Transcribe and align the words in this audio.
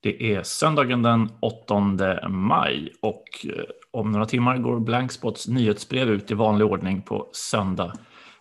Det 0.00 0.34
är 0.34 0.42
söndagen 0.42 1.02
den 1.02 1.28
8 1.40 2.28
maj 2.28 2.92
och 3.02 3.24
eh, 3.44 3.64
om 3.90 4.12
några 4.12 4.26
timmar 4.26 4.58
går 4.58 4.80
Blankspots 4.80 5.48
nyhetsbrev 5.48 6.08
ut 6.08 6.30
i 6.30 6.34
vanlig 6.34 6.66
ordning 6.66 7.02
på 7.02 7.28
söndag 7.32 7.92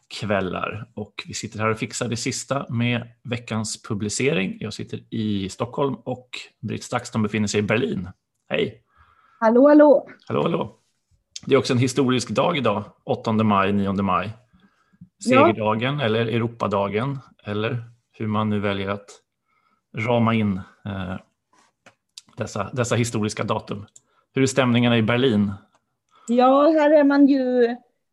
kvällar. 0.08 0.90
Och 0.94 1.14
vi 1.28 1.34
sitter 1.34 1.60
här 1.60 1.70
och 1.70 1.78
fixar 1.78 2.08
det 2.08 2.18
sista 2.18 2.66
med 2.70 3.08
veckans 3.24 3.84
publicering. 3.84 4.58
Jag 4.60 4.74
sitter 4.74 5.00
i 5.10 5.50
Stockholm 5.50 5.96
och 5.96 6.30
Britt 6.62 6.84
Stakston 6.84 7.24
befinner 7.24 7.48
sig 7.48 7.60
i 7.60 7.64
Berlin. 7.64 8.10
Hej! 8.50 8.84
Hallå, 9.40 9.68
hallå! 9.68 10.08
Hallå, 10.28 10.42
hallå! 10.44 10.78
Det 11.46 11.56
är 11.56 11.60
också 11.60 11.74
en 11.74 11.80
historisk 11.80 12.30
dag 12.30 12.58
idag, 12.58 12.84
8 13.06 13.32
maj, 13.32 13.74
9 13.74 13.94
maj. 13.94 14.32
Segerdagen 15.24 16.00
ja. 16.00 16.06
eller 16.06 16.26
Europadagen 16.26 17.20
eller 17.44 17.84
hur 18.12 18.28
man 18.28 18.50
nu 18.50 18.60
väljer 18.60 18.90
att 18.90 19.10
rama 19.98 20.34
in 20.34 20.62
eh, 20.86 21.16
dessa, 22.38 22.70
dessa 22.74 22.96
historiska 22.96 23.44
datum. 23.44 23.86
Hur 24.34 24.42
är 24.42 24.48
stämningarna 24.48 24.98
i 24.98 25.02
Berlin? 25.02 25.54
Ja, 26.28 26.74
här 26.80 26.92
är 26.92 27.04
man 27.04 27.28
ju, 27.28 27.64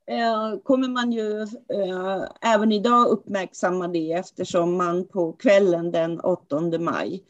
eh, 0.06 0.58
kommer 0.62 0.88
man 0.88 1.12
ju 1.12 1.42
eh, 1.42 2.52
även 2.54 2.72
idag 2.72 3.06
uppmärksamma 3.06 3.88
det 3.88 4.12
eftersom 4.12 4.76
man 4.76 5.08
på 5.08 5.32
kvällen 5.32 5.92
den 5.92 6.20
8 6.20 6.60
maj 6.80 7.22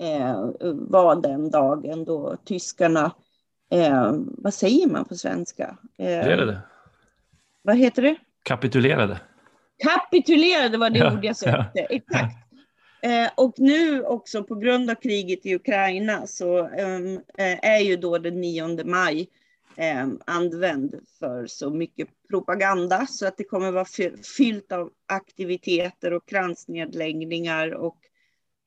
eh, 0.00 0.50
var 0.72 1.22
den 1.22 1.50
dagen 1.50 2.04
då 2.04 2.36
tyskarna, 2.44 3.12
eh, 3.70 4.12
vad 4.26 4.54
säger 4.54 4.88
man 4.88 5.04
på 5.04 5.14
svenska? 5.14 5.76
Kapitulerade. 5.96 6.60
Vad 7.62 7.76
heter 7.76 8.02
det? 8.02 8.16
Kapitulerade. 8.42 9.20
Kapitulerade 9.84 10.78
var 10.78 10.90
det 10.90 10.98
ja, 10.98 11.12
ord 11.12 11.24
jag 11.24 11.36
sökte. 11.36 11.70
Ja. 11.74 11.86
Exakt. 11.90 12.47
Eh, 13.00 13.30
och 13.36 13.54
nu 13.56 14.02
också 14.02 14.44
på 14.44 14.54
grund 14.54 14.90
av 14.90 14.94
kriget 14.94 15.46
i 15.46 15.54
Ukraina 15.54 16.26
så 16.26 16.64
ehm, 16.68 17.14
eh, 17.14 17.64
är 17.64 17.78
ju 17.78 17.96
då 17.96 18.18
den 18.18 18.40
9 18.40 18.84
maj 18.84 19.28
eh, 19.76 20.08
använd 20.26 20.94
för 21.18 21.46
så 21.46 21.70
mycket 21.70 22.08
propaganda 22.28 23.06
så 23.06 23.26
att 23.26 23.36
det 23.36 23.44
kommer 23.44 23.70
vara 23.70 23.86
fyllt 24.36 24.72
av 24.72 24.90
aktiviteter 25.06 26.12
och 26.12 26.28
kransnedläggningar 26.28 27.70
och 27.70 27.98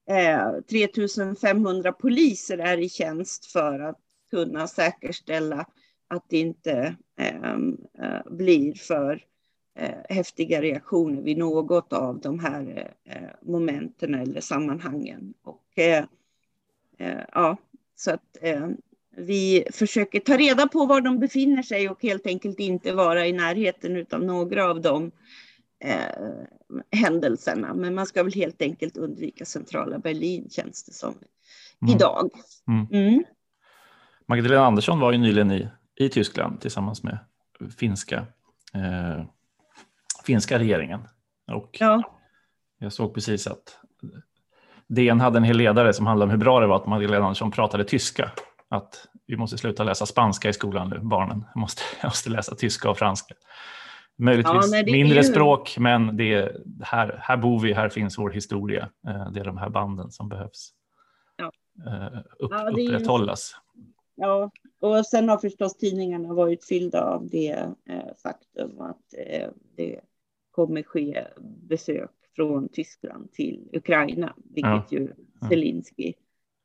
eh, 0.10 0.52
3500 0.70 1.92
poliser 1.92 2.58
är 2.58 2.78
i 2.78 2.90
tjänst 2.90 3.45
för 3.45 3.80
att 3.80 4.00
kunna 4.30 4.68
säkerställa 4.68 5.66
att 6.08 6.26
det 6.30 6.40
inte 6.40 6.95
ehm, 7.18 7.78
eh, 8.00 8.32
blir 8.32 8.73
för 8.73 9.23
eh, 9.75 10.16
häftiga 10.16 10.61
reaktioner 10.61 11.22
vid 11.22 11.38
något 11.38 11.94
av 11.94 12.19
de 12.19 12.39
här 12.39 12.94
eh, 13.03 13.30
momenten 13.41 14.16
eller 14.16 14.41
sammanhangen. 14.41 15.33
Och, 15.44 15.80
eh, 15.80 16.05
eh 16.97 17.23
ja, 17.31 17.58
så 17.95 18.11
att 18.11 18.38
vi 19.17 19.64
försöker 19.72 20.19
ta 20.19 20.38
reda 20.38 20.67
på 20.67 20.86
var 20.86 21.02
de 21.02 21.19
befinner 21.19 21.64
sig 21.64 21.89
och 21.89 22.03
helt 22.03 22.27
enkelt 22.27 22.59
inte 22.59 22.94
vara 22.94 23.27
i 23.27 23.33
närheten 23.33 24.05
av 24.11 24.23
några 24.23 24.69
av 24.69 24.81
de 24.81 25.11
händelserna. 26.92 27.73
Men 27.73 27.95
man 27.95 28.05
ska 28.05 28.23
väl 28.23 28.33
helt 28.33 28.61
enkelt 28.61 28.97
undvika 28.97 29.45
centrala 29.45 29.99
Berlin 29.99 30.49
känns 30.49 30.83
det 30.83 30.94
som 30.94 31.14
mm. 31.81 31.95
idag. 31.95 32.30
Mm. 32.67 32.88
Mm. 32.92 33.23
Magdalena 34.25 34.66
Andersson 34.66 34.99
var 34.99 35.11
ju 35.11 35.17
nyligen 35.17 35.52
i, 35.52 35.67
i 35.95 36.09
Tyskland 36.09 36.61
tillsammans 36.61 37.03
med 37.03 37.17
finska 37.77 38.25
eh, 38.73 39.25
finska 40.25 40.59
regeringen. 40.59 41.08
Och 41.52 41.77
ja. 41.80 42.03
Jag 42.80 42.94
såg 42.94 43.14
precis 43.14 43.47
att 43.47 43.80
DN 44.88 45.19
hade 45.19 45.38
en 45.38 45.44
hel 45.44 45.58
ledare 45.58 45.94
som 45.94 46.05
handlade 46.05 46.30
om 46.30 46.31
hur 46.31 46.45
bra 46.45 46.59
det 46.59 46.67
var 46.67 46.75
att 46.75 46.86
Magdalena 46.86 47.25
Andersson 47.25 47.52
pratade 47.52 47.83
tyska. 47.83 48.31
Att 48.69 49.08
vi 49.27 49.38
måste 49.38 49.58
sluta 49.58 49.83
läsa 49.83 50.05
spanska 50.05 50.49
i 50.49 50.53
skolan 50.53 50.89
nu, 50.89 50.99
barnen 50.99 51.45
måste, 51.55 51.81
måste 52.04 52.30
läsa 52.30 52.55
tyska 52.55 52.89
och 52.89 52.98
franska. 52.98 53.36
Möjligtvis 54.17 54.73
ja, 54.73 54.83
mindre 54.86 55.17
ju... 55.17 55.23
språk, 55.23 55.76
men 55.77 56.17
det 56.17 56.33
är, 56.33 56.61
här, 56.81 57.20
här 57.21 57.37
bor 57.37 57.60
vi, 57.60 57.73
här 57.73 57.89
finns 57.89 58.17
vår 58.17 58.30
historia. 58.30 58.89
Eh, 59.08 59.31
det 59.31 59.39
är 59.39 59.45
de 59.45 59.58
här 59.58 59.70
banden 59.70 60.11
som 60.11 60.30
behövs 60.30 60.71
ja. 61.36 61.52
Eh, 61.87 62.17
upp, 62.39 62.52
ja, 62.52 62.70
upprätthållas. 62.70 63.55
Ja, 64.15 64.52
och 64.80 65.05
sen 65.05 65.30
har 65.30 65.37
förstås 65.37 65.77
tidningarna 65.77 66.33
varit 66.33 66.65
fyllda 66.65 67.04
av 67.04 67.30
det 67.30 67.52
eh, 67.89 68.15
faktum 68.23 68.81
att 68.81 69.14
eh, 69.17 69.49
det 69.77 69.99
kommer 70.52 70.84
ske 70.84 71.28
besök 71.67 72.12
från 72.36 72.70
Tyskland 72.70 73.32
till 73.32 73.70
Ukraina, 73.73 74.36
vilket 74.38 74.72
ja. 74.72 74.86
ju 74.89 75.14
Zelensky 75.50 76.14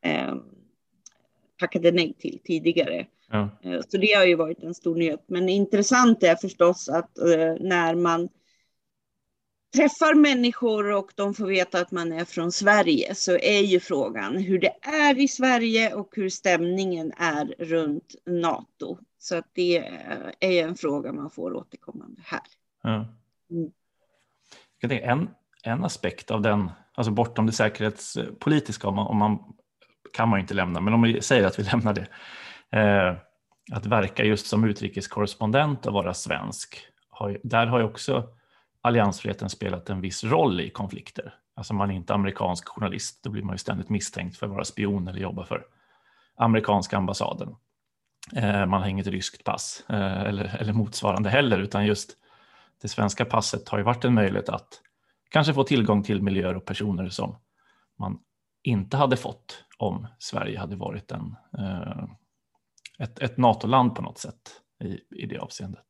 eh, 0.05 0.35
tackade 1.59 1.93
nej 1.93 2.15
till 2.19 2.41
tidigare. 2.45 3.07
Ja. 3.31 3.49
Eh, 3.63 3.81
så 3.89 3.97
det 3.97 4.13
har 4.13 4.25
ju 4.25 4.35
varit 4.35 4.63
en 4.63 4.75
stor 4.75 4.97
nyhet. 4.97 5.25
Men 5.27 5.49
intressant 5.49 6.23
är 6.23 6.37
förstås 6.37 6.89
att 6.89 7.19
eh, 7.19 7.55
när 7.61 7.95
man 7.95 8.29
träffar 9.75 10.15
människor 10.15 10.93
och 10.93 11.13
de 11.15 11.35
får 11.35 11.47
veta 11.47 11.81
att 11.81 11.91
man 11.91 12.13
är 12.13 12.25
från 12.25 12.53
Sverige 12.53 13.15
så 13.15 13.33
är 13.39 13.61
ju 13.61 13.81
frågan 13.81 14.37
hur 14.37 14.59
det 14.59 14.75
är 14.83 15.19
i 15.19 15.29
Sverige 15.29 15.95
och 15.95 16.09
hur 16.17 16.29
stämningen 16.29 17.13
är 17.17 17.55
runt 17.59 18.15
NATO. 18.27 18.99
Så 19.19 19.37
att 19.37 19.51
det 19.53 19.77
är 20.41 20.65
en 20.65 20.75
fråga 20.75 21.13
man 21.13 21.31
får 21.31 21.55
återkommande 21.55 22.21
här. 22.25 22.41
Ja. 22.83 23.07
Mm. 23.51 23.71
En, 25.03 25.29
en 25.63 25.85
aspekt 25.85 26.31
av 26.31 26.43
den, 26.43 26.71
alltså 26.95 27.13
bortom 27.13 27.47
det 27.47 27.53
säkerhetspolitiska, 27.53 28.89
om 28.89 28.95
man, 28.95 29.07
om 29.07 29.17
man 29.17 29.39
kan 30.13 30.29
man 30.29 30.39
ju 30.39 30.41
inte 30.41 30.55
lämna, 30.55 30.81
men 30.81 30.95
om 30.95 31.03
vi 31.03 31.21
säger 31.21 31.47
att 31.47 31.59
vi 31.59 31.63
lämnar 31.73 31.95
det, 31.95 32.07
eh, 32.79 33.17
att 33.73 33.87
verka 33.87 34.25
just 34.25 34.47
som 34.47 34.65
utrikeskorrespondent 34.65 35.87
och 35.87 35.93
vara 35.93 36.15
svensk, 36.15 36.79
har, 37.11 37.41
där 37.43 37.67
har 37.67 37.79
ju 37.79 37.85
också 37.85 38.29
alliansfriheten 38.81 39.51
spelat 39.51 39.91
en 39.91 40.01
viss 40.01 40.25
roll 40.25 40.61
i 40.61 40.71
konflikter. 40.71 41.35
Alltså 41.55 41.75
man 41.75 41.91
är 41.91 41.95
inte 41.95 42.15
amerikansk 42.15 42.69
journalist, 42.69 43.23
då 43.23 43.31
blir 43.31 43.43
man 43.43 43.55
ju 43.55 43.59
ständigt 43.59 43.89
misstänkt 43.89 44.37
för 44.37 44.47
att 44.47 44.53
vara 44.53 44.65
spion 44.65 45.09
eller 45.09 45.21
jobba 45.21 45.45
för 45.45 45.67
amerikanska 46.37 46.97
ambassaden. 46.97 47.57
Eh, 48.37 48.67
man 48.67 48.83
har 48.83 48.89
inget 48.89 49.07
ryskt 49.07 49.45
pass 49.45 49.85
eh, 49.89 50.21
eller, 50.21 50.57
eller 50.61 50.73
motsvarande 50.73 51.31
heller, 51.31 51.59
utan 51.59 51.87
just 51.87 52.17
det 52.83 52.89
svenska 52.89 53.25
passet 53.25 53.69
har 53.69 53.79
ju 53.79 53.85
varit 53.85 54.05
en 54.05 54.15
möjlighet 54.15 54.49
att 54.49 54.81
kanske 55.31 55.55
få 55.55 55.65
tillgång 55.65 56.03
till 56.03 56.23
miljöer 56.23 56.57
och 56.57 56.65
personer 56.65 57.09
som 57.09 57.37
man 57.99 58.19
inte 58.63 58.97
hade 58.97 59.17
fått 59.17 59.65
om 59.79 60.07
Sverige 60.19 60.59
hade 60.59 60.77
varit 60.77 61.11
en, 61.11 61.37
eh, 61.59 62.05
ett, 62.99 63.19
ett 63.19 63.37
NATO-land 63.37 63.95
på 63.95 64.03
något 64.03 64.19
sätt 64.19 64.63
i, 64.85 65.23
i 65.23 65.27
det 65.27 65.39
avseendet. 65.39 65.85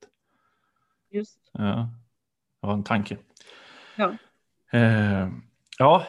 Just. 1.11 1.51
Ja, 1.53 1.91
det 2.61 2.67
var 2.67 2.75
en 2.75 2.85
tanke. 2.85 3.17
Ja. 3.97 4.17
Eh, 4.73 5.29
ja, 5.79 6.07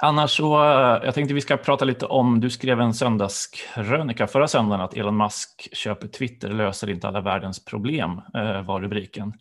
annars 0.00 0.30
så, 0.30 0.64
eh, 0.64 1.04
jag 1.04 1.14
tänkte 1.14 1.34
vi 1.34 1.40
ska 1.40 1.56
prata 1.56 1.84
lite 1.84 2.06
om, 2.06 2.40
du 2.40 2.50
skrev 2.50 2.80
en 2.80 2.94
söndagskrönika 2.94 4.26
förra 4.26 4.48
söndagen 4.48 4.80
att 4.80 4.94
Elon 4.94 5.16
Musk 5.16 5.68
köper 5.72 6.08
Twitter 6.08 6.48
löser 6.48 6.90
inte 6.90 7.08
alla 7.08 7.20
världens 7.20 7.64
problem, 7.64 8.20
var 8.64 8.80
rubriken. 8.80 9.32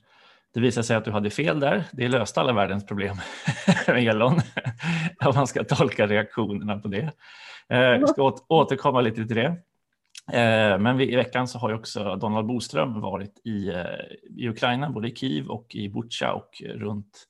Det 0.53 0.59
visade 0.59 0.84
sig 0.84 0.95
att 0.95 1.06
du 1.06 1.12
hade 1.12 1.29
fel 1.29 1.59
där. 1.59 1.84
Det 1.91 2.07
löste 2.07 2.39
alla 2.39 2.53
världens 2.53 2.85
problem 2.85 3.16
med 3.88 4.07
Elon, 4.07 4.34
om 5.25 5.35
man 5.35 5.47
ska 5.47 5.63
tolka 5.63 6.07
reaktionerna 6.07 6.79
på 6.79 6.88
det. 6.88 7.12
Eh, 7.69 8.00
vi 8.00 8.07
ska 8.07 8.38
återkomma 8.47 9.01
lite 9.01 9.25
till 9.25 9.35
det. 9.35 9.57
Eh, 10.34 10.79
men 10.79 11.01
i 11.01 11.16
veckan 11.16 11.47
så 11.47 11.59
har 11.59 11.73
också 11.73 12.16
Donald 12.16 12.47
Boström 12.47 13.01
varit 13.01 13.41
i, 13.45 13.69
eh, 13.69 13.85
i 14.38 14.50
Ukraina, 14.50 14.89
både 14.89 15.07
i 15.07 15.16
Kiev 15.16 15.47
och 15.47 15.75
i 15.75 15.89
Butja 15.89 16.34
och 16.34 16.62
runt 16.75 17.28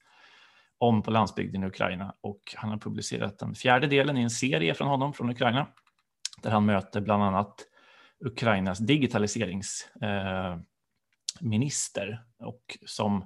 om 0.78 1.02
på 1.02 1.12
landsbygden 1.12 1.64
i 1.64 1.68
Ukraina. 1.68 2.14
Och 2.22 2.42
han 2.56 2.70
har 2.70 2.78
publicerat 2.78 3.40
den 3.40 3.56
fjärde 3.56 3.88
delen 3.88 4.18
i 4.18 4.22
en 4.22 4.30
serie 4.30 4.74
från 4.74 4.88
honom 4.88 5.14
från 5.14 5.30
Ukraina, 5.30 5.68
där 6.44 6.52
han 6.52 6.66
möter 6.66 7.02
bland 7.02 7.24
annat 7.24 7.56
Ukrainas 8.26 8.80
digitaliserings 8.80 9.90
minister 11.42 12.24
och 12.40 12.78
som 12.86 13.26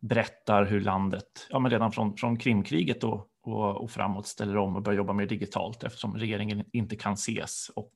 berättar 0.00 0.64
hur 0.64 0.80
landet, 0.80 1.46
ja, 1.50 1.58
men 1.58 1.70
redan 1.70 1.92
från, 1.92 2.16
från 2.16 2.38
Krimkriget 2.38 3.04
och, 3.04 3.28
och, 3.42 3.82
och 3.82 3.90
framåt 3.90 4.26
ställer 4.26 4.56
om 4.56 4.76
och 4.76 4.82
börjar 4.82 4.96
jobba 4.96 5.12
mer 5.12 5.26
digitalt 5.26 5.84
eftersom 5.84 6.16
regeringen 6.16 6.64
inte 6.72 6.96
kan 6.96 7.12
ses 7.12 7.70
och 7.74 7.94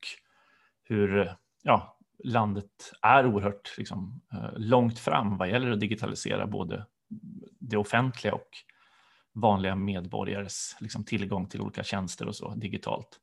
hur 0.85 1.37
ja, 1.63 1.99
landet 2.25 2.93
är 3.03 3.27
oerhört 3.27 3.79
liksom, 3.79 4.21
eh, 4.33 4.51
långt 4.57 4.99
fram 4.99 5.37
vad 5.37 5.49
gäller 5.49 5.71
att 5.71 5.81
digitalisera 5.81 6.47
både 6.47 6.87
det 7.59 7.77
offentliga 7.77 8.35
och 8.35 8.49
vanliga 9.33 9.77
medborgares 9.77 10.77
liksom, 10.81 11.05
tillgång 11.05 11.49
till 11.49 11.61
olika 11.61 11.85
tjänster 11.85 12.29
och 12.29 12.37
så 12.37 12.55
digitalt. 12.55 13.21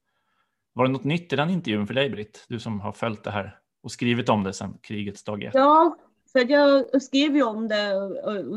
Var 0.73 0.85
det 0.85 0.91
något 0.91 1.03
nytt 1.03 1.33
i 1.33 1.35
den 1.35 1.49
intervjun 1.49 1.87
för 1.87 1.93
dig 1.93 2.09
Britt? 2.09 2.45
Du 2.49 2.59
som 2.59 2.79
har 2.79 2.91
följt 2.91 3.23
det 3.23 3.31
här 3.31 3.58
och 3.83 3.91
skrivit 3.91 4.29
om 4.29 4.43
det 4.43 4.53
sedan 4.53 4.77
krigets 4.81 5.23
dag 5.23 5.43
ett. 5.43 5.53
Ja, 5.53 5.97
för 6.31 6.51
jag 6.51 7.01
skrev 7.01 7.35
ju 7.35 7.43
om 7.43 7.67
det 7.67 7.93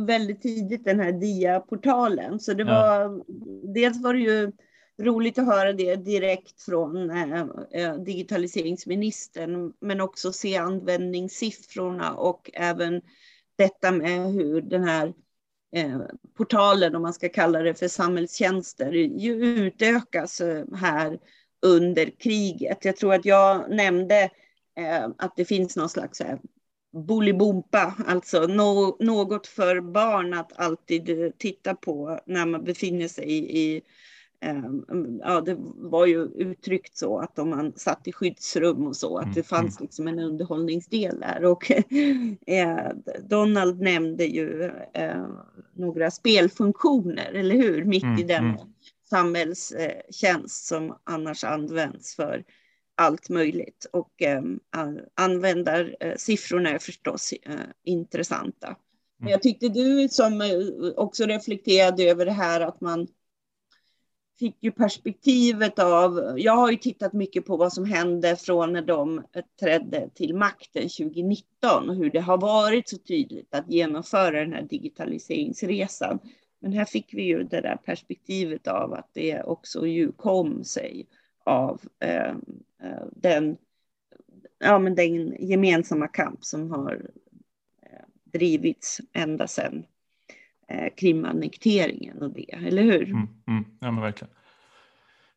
väldigt 0.07 0.43
tidigt, 0.43 0.85
den 0.85 1.01
här 1.01 1.13
DIA-portalen. 1.13 2.41
Så 2.41 2.53
det 2.53 2.65
var, 2.65 3.01
ja. 3.01 3.25
dels 3.75 4.03
var 4.03 4.15
det 4.15 4.21
ju 4.21 4.53
roligt 5.03 5.39
att 5.39 5.47
höra 5.47 5.73
det 5.73 5.97
direkt 5.97 6.63
från 6.63 7.11
eh, 7.11 7.47
eh, 7.71 7.95
digitaliseringsministern, 7.95 9.73
men 9.81 10.01
också 10.01 10.33
se 10.33 10.57
användningssiffrorna 10.57 12.15
och 12.15 12.51
även 12.55 13.03
detta 13.59 13.91
med 13.91 14.33
hur 14.33 14.61
den 14.61 14.85
här 14.85 15.13
eh, 15.77 16.01
portalen, 16.37 16.97
om 16.97 17.03
man 17.03 17.15
ska 17.15 17.29
kalla 17.29 17.63
det 17.63 17.75
för 17.75 17.89
samhällstjänster, 17.89 18.93
ju 18.93 19.33
utökas 19.33 20.41
eh, 20.41 20.65
här 20.75 21.19
under 21.67 22.11
kriget. 22.19 22.85
Jag 22.85 22.97
tror 22.97 23.15
att 23.15 23.25
jag 23.25 23.71
nämnde 23.71 24.23
eh, 24.23 24.31
att 25.19 25.37
det 25.37 25.45
finns 25.45 25.77
någon 25.77 25.89
slags 25.89 26.21
eh, 26.21 26.39
Bolibompa, 26.93 27.95
alltså 28.07 28.47
no 28.47 28.97
något 29.01 29.47
för 29.47 29.81
barn 29.81 30.35
att 30.35 30.53
alltid 30.59 31.33
titta 31.39 31.75
på 31.75 32.21
när 32.27 32.47
man 32.47 32.65
befinner 32.65 33.09
sig 33.09 33.25
i, 33.25 33.59
i 33.61 33.83
ja, 35.21 35.41
det 35.41 35.57
var 35.77 36.07
ju 36.07 36.25
uttryckt 36.25 36.97
så 36.97 37.19
att 37.19 37.39
om 37.39 37.51
man 37.51 37.73
satt 37.77 38.09
i 38.09 38.13
skyddsrum 38.13 38.87
och 38.87 38.97
så, 38.97 39.19
att 39.19 39.35
det 39.35 39.41
mm, 39.41 39.45
fanns 39.45 39.81
mm. 39.81 39.87
liksom 39.87 40.09
en 40.09 40.19
underhållningsdel 40.19 41.21
där. 41.21 41.45
Och 41.45 41.71
eh, 42.47 42.89
Donald 43.29 43.81
nämnde 43.81 44.25
ju 44.25 44.71
eh, 44.95 45.27
några 45.73 46.11
spelfunktioner, 46.11 47.33
eller 47.33 47.55
hur? 47.55 47.85
Mitt 47.85 48.21
i 48.21 48.23
den 48.23 48.45
mm. 48.45 48.61
samhällstjänst 49.11 50.67
som 50.67 50.99
annars 51.05 51.45
används 51.45 52.17
för 52.17 52.45
allt 52.95 53.29
möjligt. 53.29 53.87
Och 53.93 54.23
eh, 54.23 54.43
användarsiffrorna 55.15 56.71
är 56.71 56.79
förstås 56.79 57.33
eh, 57.43 57.55
intressanta. 57.85 58.77
Men 59.19 59.29
mm. 59.29 59.31
jag 59.31 59.43
tyckte 59.43 59.69
du 59.69 60.09
som 60.09 60.41
eh, 60.41 60.49
också 60.97 61.25
reflekterade 61.25 62.03
över 62.03 62.27
det 62.27 62.33
här 62.33 62.61
att 62.61 62.81
man 62.81 63.07
fick 64.39 64.57
ju 64.61 64.73
perspektivet 64.73 65.79
av, 65.79 66.35
jag 66.37 66.57
har 66.57 66.71
ju 66.71 66.77
tittat 66.77 67.13
mycket 67.13 67.47
på 67.47 67.57
vad 67.57 67.73
som 67.73 67.85
hände 67.85 68.37
från 68.37 68.73
när 68.73 68.83
de 68.83 69.23
trädde 69.61 70.11
till 70.15 70.35
makten 70.35 70.83
2019 70.83 71.91
och 71.91 71.97
hur 71.97 72.11
det 72.11 72.21
har 72.21 72.39
varit 72.39 72.89
så 72.89 72.99
tydligt 72.99 73.55
att 73.55 73.71
genomföra 73.71 74.41
den 74.41 74.53
här 74.53 74.63
digitaliseringsresan. 74.63 76.19
Men 76.61 76.73
här 76.73 76.85
fick 76.85 77.15
vi 77.15 77.23
ju 77.23 77.43
det 77.43 77.61
där 77.61 77.77
perspektivet 77.77 78.67
av 78.67 78.93
att 78.93 79.11
det 79.13 79.43
också 79.43 79.87
ju 79.87 80.13
kom 80.13 80.65
sig 80.65 81.07
av 81.45 81.81
eh, 82.01 82.35
eh, 82.83 83.05
den, 83.11 83.57
ja, 84.59 84.79
men 84.79 84.95
den 84.95 85.37
gemensamma 85.49 86.09
kamp 86.09 86.45
som 86.45 86.71
har 86.71 87.11
eh, 87.83 88.05
drivits 88.25 89.01
ända 89.13 89.47
sedan 89.47 89.85
eh, 90.69 90.93
krimannekteringen 90.97 92.23
och 92.23 92.31
det, 92.31 92.53
eller 92.53 92.83
hur? 92.83 93.05
Mm, 93.05 93.29
mm, 93.47 93.65
ja, 93.81 93.91
men 93.91 94.03
verkligen. 94.03 94.35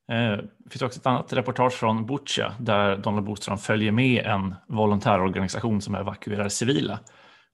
Eh, 0.08 0.38
det 0.58 0.70
finns 0.70 0.82
också 0.82 1.00
ett 1.00 1.06
annat 1.06 1.34
reportage 1.34 1.74
från 1.74 2.06
Butja 2.06 2.54
där 2.60 2.98
Donald 2.98 3.26
Boström 3.26 3.58
följer 3.58 3.92
med 3.92 4.26
en 4.26 4.56
volontärorganisation 4.68 5.82
som 5.82 5.96
evakuerar 5.96 6.50
civila. 6.50 7.00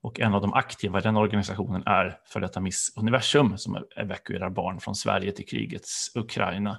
Och 0.02 0.20
en 0.20 0.34
av 0.34 0.42
de 0.42 0.54
aktiva 0.54 1.00
i 1.00 1.02
den 1.02 1.18
organisationen 1.18 1.84
är 1.86 2.18
för 2.26 2.40
detta 2.40 2.60
Miss 2.60 2.94
Universum 2.98 3.58
som 3.58 3.84
evakuerar 3.96 4.50
barn 4.50 4.80
från 4.80 4.96
Sverige 4.96 5.32
till 5.32 5.46
krigets 5.46 6.12
Ukraina. 6.16 6.78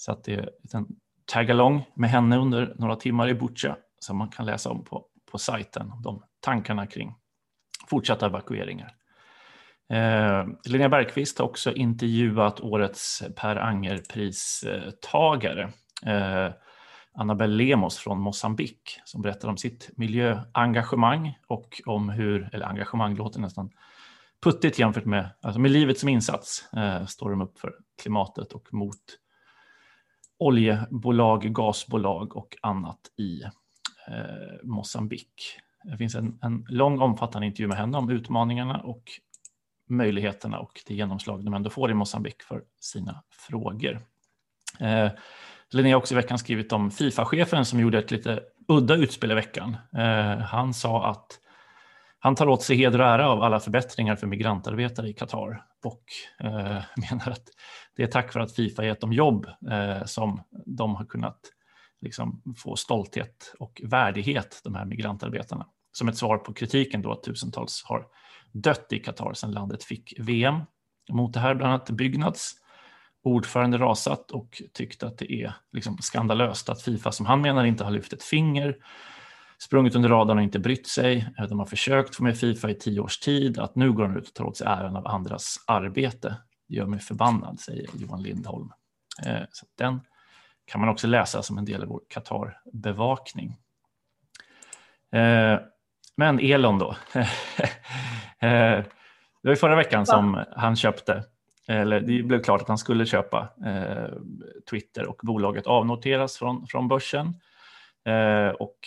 Så 0.00 0.12
att 0.12 0.24
det 0.24 0.34
är 0.34 0.50
en 0.74 0.86
tag-along 1.32 1.84
med 1.94 2.10
henne 2.10 2.36
under 2.36 2.74
några 2.78 2.96
timmar 2.96 3.28
i 3.28 3.34
Butja 3.34 3.76
som 3.98 4.16
man 4.16 4.28
kan 4.28 4.46
läsa 4.46 4.70
om 4.70 4.84
på, 4.84 5.06
på 5.30 5.38
sajten, 5.38 5.92
de 6.04 6.22
tankarna 6.40 6.86
kring 6.86 7.14
fortsatta 7.90 8.26
evakueringar. 8.26 8.94
Eh, 9.92 10.46
Linnea 10.64 10.88
Bergqvist 10.88 11.38
har 11.38 11.46
också 11.46 11.72
intervjuat 11.72 12.60
årets 12.60 13.22
Per 13.36 13.56
Anger-pristagare 13.56 15.72
eh, 16.06 16.48
Annabelle 17.14 17.64
Lemos 17.64 17.98
från 17.98 18.20
Mosambik 18.20 19.00
som 19.04 19.22
berättar 19.22 19.48
om 19.48 19.56
sitt 19.56 19.90
miljöengagemang 19.96 21.38
och 21.46 21.82
om 21.86 22.08
hur, 22.08 22.48
eller 22.52 22.66
engagemang 22.66 23.14
låter 23.14 23.40
nästan 23.40 23.70
puttigt 24.42 24.78
jämfört 24.78 25.04
med, 25.04 25.30
alltså 25.42 25.60
med 25.60 25.70
livet 25.70 25.98
som 25.98 26.08
insats, 26.08 26.72
eh, 26.72 27.06
står 27.06 27.30
de 27.30 27.42
upp 27.42 27.58
för 27.58 27.74
klimatet 28.02 28.52
och 28.52 28.74
mot 28.74 29.19
oljebolag, 30.40 31.42
gasbolag 31.54 32.36
och 32.36 32.56
annat 32.62 33.00
i 33.18 33.42
eh, 34.08 34.62
Mosambik. 34.62 35.58
Det 35.84 35.96
finns 35.96 36.14
en, 36.14 36.38
en 36.42 36.66
lång 36.68 37.00
omfattande 37.00 37.46
intervju 37.46 37.68
med 37.68 37.76
henne 37.76 37.98
om 37.98 38.10
utmaningarna 38.10 38.80
och 38.80 39.02
möjligheterna 39.88 40.58
och 40.58 40.80
det 40.86 40.94
genomslag 40.94 41.44
de 41.44 41.54
ändå 41.54 41.70
får 41.70 41.90
i 41.90 41.94
Mosambik 41.94 42.42
för 42.42 42.62
sina 42.80 43.22
frågor. 43.30 44.00
Eh, 44.80 45.10
Linnea 45.70 45.94
har 45.94 46.00
också 46.00 46.14
i 46.14 46.16
veckan 46.16 46.38
skrivit 46.38 46.72
om 46.72 46.90
Fifa-chefen 46.90 47.64
som 47.64 47.80
gjorde 47.80 47.98
ett 47.98 48.10
lite 48.10 48.40
udda 48.68 48.94
utspel 48.94 49.30
i 49.30 49.34
veckan. 49.34 49.76
Eh, 49.96 50.38
han 50.38 50.74
sa 50.74 51.10
att 51.10 51.38
han 52.18 52.34
tar 52.34 52.48
åt 52.48 52.62
sig 52.62 52.76
heder 52.76 53.00
och 53.00 53.06
ära 53.06 53.28
av 53.28 53.42
alla 53.42 53.60
förbättringar 53.60 54.16
för 54.16 54.26
migrantarbetare 54.26 55.08
i 55.08 55.12
Qatar 55.12 55.64
och 55.84 56.04
eh, 56.40 56.82
menar 57.10 57.30
att 57.30 57.48
det 58.00 58.04
är 58.04 58.08
tack 58.08 58.34
vare 58.34 58.44
att 58.44 58.54
Fifa 58.54 58.84
gett 58.84 59.00
dem 59.00 59.12
jobb 59.12 59.46
eh, 59.70 60.04
som 60.04 60.42
de 60.66 60.94
har 60.94 61.04
kunnat 61.04 61.40
liksom, 62.00 62.42
få 62.56 62.76
stolthet 62.76 63.54
och 63.58 63.80
värdighet, 63.84 64.60
de 64.64 64.74
här 64.74 64.84
migrantarbetarna. 64.84 65.66
Som 65.92 66.08
ett 66.08 66.16
svar 66.16 66.38
på 66.38 66.52
kritiken 66.52 67.02
då 67.02 67.12
att 67.12 67.22
tusentals 67.22 67.82
har 67.84 68.06
dött 68.52 68.86
i 68.90 68.98
Qatar 68.98 69.32
sedan 69.32 69.52
landet 69.52 69.84
fick 69.84 70.14
VM. 70.18 70.60
Mot 71.10 71.32
det 71.32 71.40
här 71.40 71.54
bland 71.54 71.72
annat 71.72 71.90
Byggnads 71.90 72.52
ordförande 73.22 73.78
rasat 73.78 74.30
och 74.30 74.62
tyckte 74.72 75.06
att 75.06 75.18
det 75.18 75.32
är 75.32 75.54
liksom 75.72 75.98
skandalöst 76.00 76.68
att 76.68 76.82
Fifa, 76.82 77.12
som 77.12 77.26
han 77.26 77.40
menar, 77.40 77.64
inte 77.64 77.84
har 77.84 77.90
lyft 77.90 78.12
ett 78.12 78.22
finger, 78.22 78.76
sprungit 79.58 79.94
under 79.94 80.08
radarn 80.08 80.38
och 80.38 80.44
inte 80.44 80.58
brytt 80.58 80.86
sig. 80.86 81.26
Eh, 81.38 81.46
de 81.46 81.58
har 81.58 81.66
försökt 81.66 82.16
få 82.16 82.24
med 82.24 82.38
Fifa 82.38 82.70
i 82.70 82.74
tio 82.74 83.00
års 83.00 83.18
tid, 83.18 83.58
att 83.58 83.76
nu 83.76 83.92
går 83.92 84.02
de 84.02 84.16
ut 84.16 84.28
och 84.28 84.34
tar 84.34 84.44
åt 84.44 84.56
sig 84.56 84.66
äran 84.66 84.96
av 84.96 85.06
andras 85.06 85.56
arbete. 85.66 86.36
Gör 86.70 86.86
mig 86.86 87.00
förbannad, 87.00 87.60
säger 87.60 87.86
Johan 87.94 88.22
Lindholm. 88.22 88.72
Eh, 89.26 89.42
så 89.52 89.66
den 89.78 90.00
kan 90.64 90.80
man 90.80 90.90
också 90.90 91.06
läsa 91.06 91.42
som 91.42 91.58
en 91.58 91.64
del 91.64 91.82
av 91.82 91.88
vår 91.88 92.00
Qatar-bevakning. 92.08 93.56
Eh, 95.12 95.58
men 96.16 96.40
Elon 96.40 96.78
då. 96.78 96.96
Eh, 98.42 98.84
det 99.42 99.48
var 99.48 99.54
förra 99.54 99.76
veckan 99.76 100.06
som 100.06 100.44
han 100.56 100.76
köpte, 100.76 101.24
eller 101.68 102.00
det 102.00 102.22
blev 102.22 102.42
klart 102.42 102.62
att 102.62 102.68
han 102.68 102.78
skulle 102.78 103.06
köpa 103.06 103.48
Twitter 104.70 105.06
och 105.06 105.20
bolaget 105.22 105.66
avnoteras 105.66 106.38
från, 106.38 106.66
från 106.66 106.88
börsen. 106.88 107.40
Och 108.58 108.78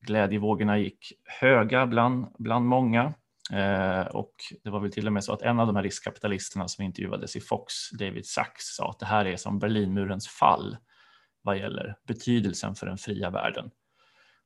glädjevågorna 0.00 0.78
gick 0.78 1.12
höga 1.40 1.86
bland, 1.86 2.26
bland 2.38 2.66
många. 2.66 3.14
Eh, 3.52 4.06
och 4.06 4.34
det 4.64 4.70
var 4.70 4.80
väl 4.80 4.92
till 4.92 5.06
och 5.06 5.12
med 5.12 5.24
så 5.24 5.32
att 5.32 5.42
en 5.42 5.60
av 5.60 5.66
de 5.66 5.76
här 5.76 5.82
riskkapitalisterna 5.82 6.68
som 6.68 6.84
intervjuades 6.84 7.36
i 7.36 7.40
Fox, 7.40 7.90
David 7.90 8.26
Sachs, 8.26 8.76
sa 8.76 8.90
att 8.90 8.98
det 8.98 9.06
här 9.06 9.24
är 9.24 9.36
som 9.36 9.58
Berlinmurens 9.58 10.28
fall 10.28 10.76
vad 11.42 11.58
gäller 11.58 11.96
betydelsen 12.06 12.74
för 12.74 12.86
den 12.86 12.98
fria 12.98 13.30
världen. 13.30 13.70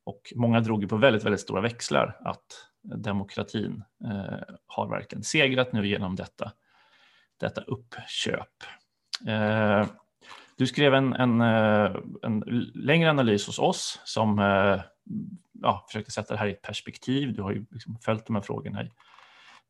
Och 0.03 0.33
många 0.35 0.59
drog 0.59 0.81
ju 0.81 0.87
på 0.87 0.97
väldigt, 0.97 1.23
väldigt 1.23 1.41
stora 1.41 1.61
växlar 1.61 2.17
att 2.25 2.45
demokratin 2.83 3.83
eh, 4.03 4.55
har 4.67 4.89
verkligen 4.89 5.23
segrat 5.23 5.73
nu 5.73 5.87
genom 5.87 6.15
detta, 6.15 6.51
detta 7.39 7.61
uppköp. 7.61 8.63
Eh, 9.27 9.85
du 10.57 10.67
skrev 10.67 10.93
en, 10.93 11.13
en, 11.13 11.41
eh, 11.41 11.95
en, 12.23 12.39
längre 12.75 13.09
analys 13.09 13.47
hos 13.47 13.59
oss 13.59 14.01
som 14.03 14.39
eh, 14.39 14.81
ja, 15.61 15.85
försökte 15.87 16.11
sätta 16.11 16.33
det 16.33 16.39
här 16.39 16.47
i 16.47 16.51
ett 16.51 16.61
perspektiv. 16.61 17.33
Du 17.33 17.41
har 17.41 17.51
ju 17.51 17.65
liksom 17.71 17.97
följt 18.01 18.25
de 18.25 18.35
här 18.35 18.43
frågorna 18.43 18.83
i 18.83 18.91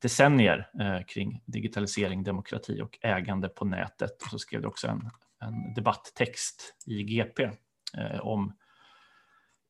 decennier 0.02 0.70
eh, 0.80 1.06
kring 1.08 1.44
digitalisering, 1.46 2.24
demokrati 2.24 2.82
och 2.82 2.98
ägande 3.02 3.50
på 3.50 3.66
nätet. 3.66 4.24
Och 4.24 4.30
så 4.30 4.40
skrev 4.40 4.62
du 4.62 4.68
också 4.68 4.88
en, 4.88 5.10
en 5.40 5.74
debatttext 5.74 6.76
i 6.86 7.04
GP 7.04 7.44
eh, 7.98 8.20
om 8.20 8.54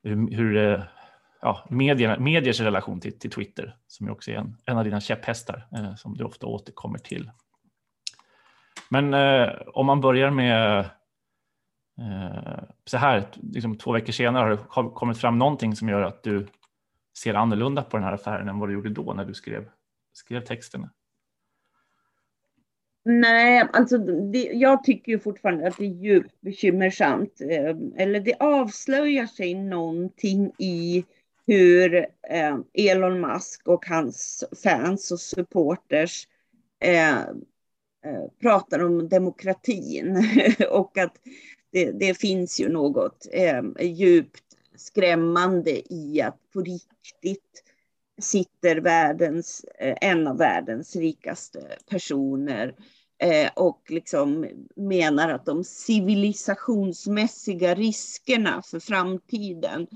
hur, 0.04 0.36
hur 0.36 0.58
eh, 0.58 0.84
ja, 1.42 1.68
medierna, 1.70 2.20
mediers 2.20 2.60
relation 2.60 3.00
till, 3.00 3.20
till 3.20 3.32
Twitter, 3.32 3.76
som 3.88 4.08
ju 4.08 4.12
också 4.12 4.32
är 4.32 4.36
en, 4.36 4.58
en 4.66 4.78
av 4.78 4.84
dina 4.84 5.02
käpphästar 5.02 5.68
eh, 5.76 5.96
som 5.96 6.18
du 6.18 6.24
ofta 6.24 6.48
återkommer 6.48 6.98
till. 6.98 7.32
Men 8.90 9.14
eh, 9.14 9.50
om 9.74 9.86
man 9.86 10.02
börjar 10.02 10.30
med 10.30 10.90
Eh, 12.02 12.64
så 12.86 12.98
här, 12.98 13.28
liksom 13.54 13.78
två 13.78 13.92
veckor 13.92 14.14
senare, 14.14 14.58
har 14.70 14.84
det 14.84 14.90
kommit 14.90 15.18
fram 15.18 15.38
någonting 15.38 15.76
som 15.76 15.90
gör 15.90 16.02
att 16.02 16.24
du 16.24 16.48
ser 17.18 17.34
annorlunda 17.34 17.84
på 17.84 17.98
den 17.98 18.04
här 18.04 18.14
affären 18.14 18.50
än 18.50 18.60
vad 18.60 18.70
du 18.70 18.74
gjorde 18.74 18.90
då 18.90 19.14
när 19.14 19.26
du 19.26 19.34
skrev, 19.34 19.70
skrev 20.14 20.42
texten? 20.42 20.90
Nej, 23.06 23.68
alltså 23.74 23.98
det, 23.98 24.44
jag 24.44 24.84
tycker 24.84 25.12
ju 25.12 25.20
fortfarande 25.20 25.68
att 25.68 25.78
det 25.78 25.86
är 25.86 26.04
djupt 26.04 26.42
bekymmersamt. 26.42 27.42
Eh, 27.42 27.76
eller 27.98 28.20
det 28.20 28.36
avslöjar 28.40 29.26
sig 29.26 29.54
någonting 29.54 30.52
i 30.58 31.06
hur 31.48 31.96
eh, 32.30 32.58
Elon 32.74 33.22
Musk 33.22 33.68
och 33.68 33.86
hans 33.86 34.44
fans 34.64 35.12
och 35.12 35.20
supporters 35.20 36.28
pratar 38.42 38.80
om 38.80 39.10
demokratin 39.10 40.26
och 40.72 40.98
att 40.98 41.18
det, 41.72 41.92
det, 41.92 42.14
finns 42.14 42.60
ju 42.60 42.70
något 42.70 43.28
eh, 43.32 43.62
djupt 43.82 44.44
skrämmande 44.76 45.94
i 45.94 46.22
att 46.22 46.52
på 46.54 46.62
riktigt 46.62 47.64
sitter 48.22 48.76
världens, 48.76 49.66
eh, 49.80 49.98
en 50.02 50.28
av 50.28 50.38
världens 50.38 50.96
rikaste 50.96 51.78
personer 51.90 52.76
eh, 53.24 53.50
och 53.56 53.82
liksom 53.90 54.48
menar 54.76 55.30
att 55.30 55.46
de 55.46 55.64
civilisationsmässiga 55.64 57.76
riskerna 57.76 58.62
för 58.62 58.80
framtiden 58.80 59.88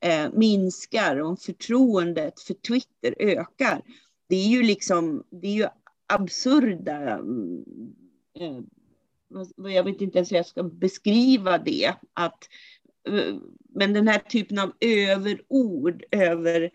eh, 0.00 0.30
minskar 0.32 1.20
om 1.20 1.36
förtroendet 1.36 2.40
för 2.40 2.54
Twitter 2.54 3.14
ökar. 3.18 3.82
Det 4.28 4.36
är 4.36 4.48
ju 4.48 4.62
liksom, 4.62 5.24
det 5.30 5.46
är 5.46 5.54
ju 5.54 5.66
absurda 6.06 7.18
mm, 7.18 7.64
eh, 8.40 8.60
jag 9.56 9.84
vet 9.84 10.00
inte 10.00 10.18
ens 10.18 10.32
hur 10.32 10.36
jag 10.36 10.46
ska 10.46 10.62
beskriva 10.62 11.58
det, 11.58 11.94
att, 12.14 12.48
eh, 13.08 13.34
men 13.74 13.92
den 13.92 14.08
här 14.08 14.18
typen 14.18 14.58
av 14.58 14.72
överord 14.80 16.04
över 16.10 16.70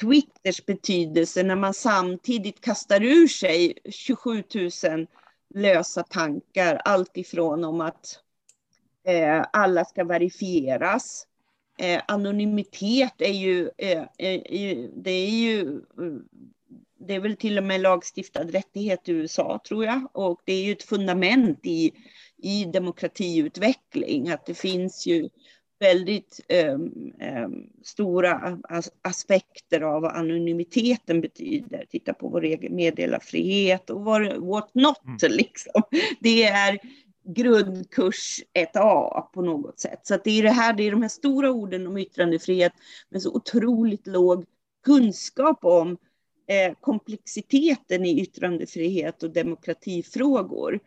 Twitters 0.00 0.66
betydelse 0.66 1.42
när 1.42 1.56
man 1.56 1.74
samtidigt 1.74 2.60
kastar 2.60 3.02
ur 3.02 3.28
sig 3.28 3.78
27 3.90 4.42
000 4.54 5.06
lösa 5.54 6.02
tankar, 6.02 6.80
allt 6.84 7.16
ifrån 7.16 7.64
om 7.64 7.80
att 7.80 8.20
eh, 9.06 9.44
alla 9.52 9.84
ska 9.84 10.04
verifieras. 10.04 11.26
Eh, 11.78 12.02
anonymitet 12.08 13.14
är 13.18 13.32
ju, 13.32 13.70
eh, 13.78 14.02
eh 14.18 14.88
det 14.96 15.10
är 15.10 15.30
ju, 15.30 15.60
eh, 15.76 16.18
det 16.98 17.14
är 17.14 17.20
väl 17.20 17.36
till 17.36 17.58
och 17.58 17.64
med 17.64 17.80
lagstiftad 17.80 18.44
rättighet 18.44 19.08
i 19.08 19.12
USA 19.12 19.60
tror 19.68 19.84
jag, 19.84 20.08
och 20.12 20.40
det 20.44 20.52
är 20.52 20.64
ju 20.64 20.72
ett 20.72 20.82
fundament 20.82 21.60
i, 21.62 21.92
i 22.42 22.64
demokratiutveckling, 22.64 24.28
att 24.28 24.46
det 24.46 24.54
finns 24.54 25.06
ju 25.06 25.28
väldigt 25.80 26.40
um, 26.48 27.12
um, 27.44 27.70
stora 27.82 28.58
as 28.62 28.90
aspekter 29.02 29.80
av 29.80 30.02
vad 30.02 30.12
anonymiteten 30.12 31.20
betyder. 31.20 31.84
Titta 31.90 32.14
på 32.14 32.28
vår 32.28 32.44
egen 32.44 32.74
meddelarfrihet 32.74 33.90
och 33.90 34.04
what, 34.04 34.36
what 34.36 34.74
not. 34.74 35.22
Mm. 35.22 35.36
Liksom. 35.36 35.82
Det 36.20 36.44
är 36.44 36.78
grundkurs 37.34 38.40
1A 38.74 39.20
på 39.20 39.42
något 39.42 39.80
sätt. 39.80 40.00
Så 40.02 40.18
det 40.24 40.30
är 40.30 40.42
det 40.42 40.50
här, 40.50 40.72
det 40.72 40.82
är 40.82 40.90
de 40.90 41.02
här 41.02 41.08
stora 41.08 41.50
orden 41.50 41.86
om 41.86 41.98
yttrandefrihet, 41.98 42.72
men 43.10 43.20
så 43.20 43.34
otroligt 43.34 44.06
låg 44.06 44.44
kunskap 44.84 45.64
om 45.64 45.96
eh, 46.48 46.74
komplexiteten 46.80 48.04
i 48.04 48.20
yttrandefrihet 48.20 49.22
och 49.22 49.30
demokratifrågor. 49.30 50.80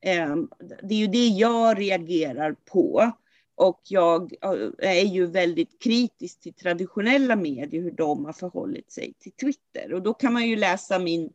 Eh, 0.00 0.36
det 0.82 0.94
är 0.94 0.98
ju 0.98 1.06
det 1.06 1.26
jag 1.26 1.80
reagerar 1.80 2.52
på. 2.52 3.12
Och 3.54 3.80
jag 3.84 4.32
eh, 4.42 4.90
är 4.90 5.04
ju 5.04 5.26
väldigt 5.26 5.82
kritisk 5.82 6.40
till 6.40 6.54
traditionella 6.54 7.36
medier, 7.36 7.82
hur 7.82 7.90
de 7.90 8.24
har 8.24 8.32
förhållit 8.32 8.92
sig 8.92 9.14
till 9.18 9.32
Twitter. 9.32 9.94
Och 9.94 10.02
då 10.02 10.14
kan 10.14 10.32
man 10.32 10.48
ju 10.48 10.56
läsa 10.56 10.98
min, 10.98 11.32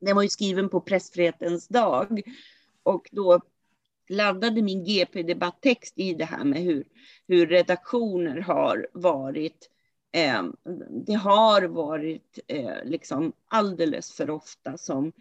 den 0.00 0.16
var 0.16 0.22
ju 0.22 0.28
skriven 0.28 0.68
på 0.68 0.80
pressfrihetens 0.80 1.68
dag. 1.68 2.22
Och 2.82 3.08
då 3.12 3.40
laddade 4.08 4.62
min 4.62 4.84
GP-debatttext 4.84 5.92
i 5.96 6.14
det 6.14 6.24
här 6.24 6.44
med 6.44 6.62
hur, 6.62 6.84
hur 7.28 7.46
redaktioner 7.46 8.40
har 8.40 8.88
varit 8.92 9.70
eh, 10.12 10.44
det 11.06 11.14
har 11.14 11.62
varit 11.62 12.38
eh, 12.46 12.84
liksom 12.84 13.32
alldeles 13.48 14.12
för 14.12 14.30
ofta 14.30 14.78
som 14.78 15.12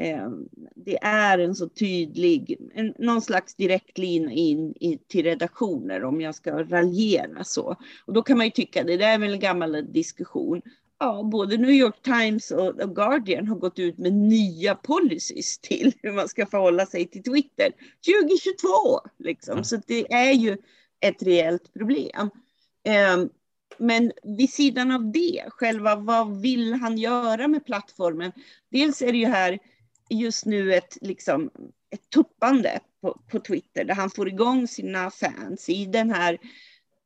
Eh, 0.00 0.30
det 0.74 0.98
är 1.02 1.38
en 1.38 1.54
så 1.54 1.68
tydlig, 1.68 2.58
en, 2.74 2.94
någon 2.98 3.22
slags 3.22 3.54
direktlina 3.54 4.32
in 4.32 4.74
i, 4.80 4.98
till 5.08 5.24
redaktioner 5.24 6.04
om 6.04 6.20
jag 6.20 6.34
ska 6.34 6.62
raljera 6.62 7.44
så. 7.44 7.76
Och 8.06 8.12
då 8.12 8.22
kan 8.22 8.36
man 8.36 8.46
ju 8.46 8.50
tycka, 8.52 8.84
det 8.84 8.96
där 8.96 9.14
är 9.14 9.18
väl 9.18 9.32
en 9.32 9.40
gammal 9.40 9.92
diskussion. 9.92 10.62
Ja, 10.98 11.22
både 11.22 11.56
New 11.56 11.70
York 11.70 12.02
Times 12.02 12.50
och 12.50 12.94
Guardian 12.94 13.48
har 13.48 13.56
gått 13.56 13.78
ut 13.78 13.98
med 13.98 14.12
nya 14.12 14.74
policies 14.74 15.58
till 15.58 15.92
hur 16.02 16.12
man 16.12 16.28
ska 16.28 16.46
förhålla 16.46 16.86
sig 16.86 17.06
till 17.06 17.22
Twitter 17.22 17.72
2022. 18.06 18.68
Liksom. 19.18 19.52
Mm. 19.52 19.64
Så 19.64 19.80
det 19.86 20.12
är 20.12 20.32
ju 20.32 20.56
ett 21.00 21.22
reellt 21.22 21.72
problem. 21.72 22.30
Um, 23.14 23.30
men 23.78 24.12
vid 24.22 24.50
sidan 24.50 24.90
av 24.90 25.12
det, 25.12 25.44
själva 25.48 25.96
vad 25.96 26.40
vill 26.40 26.74
han 26.74 26.98
göra 26.98 27.48
med 27.48 27.66
plattformen? 27.66 28.32
Dels 28.70 29.02
är 29.02 29.12
det 29.12 29.18
ju 29.18 29.26
här 29.26 29.58
just 30.10 30.46
nu 30.46 30.74
ett, 30.74 30.98
liksom, 31.00 31.50
ett 31.90 32.10
tuppande 32.10 32.80
på, 33.00 33.20
på 33.30 33.40
Twitter 33.40 33.84
där 33.84 33.94
han 33.94 34.10
får 34.10 34.28
igång 34.28 34.68
sina 34.68 35.10
fans 35.10 35.68
i 35.68 35.86
den 35.86 36.10
här 36.10 36.38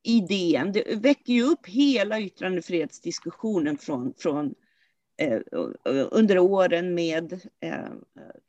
idén. 0.03 0.71
Det 0.71 0.95
väcker 0.95 1.33
ju 1.33 1.43
upp 1.43 1.67
hela 1.67 2.21
yttrandefrihetsdiskussionen 2.21 3.77
från, 3.77 4.13
från 4.17 4.55
eh, 5.17 5.39
under 6.11 6.39
åren 6.39 6.95
med 6.95 7.33
eh, 7.59 7.91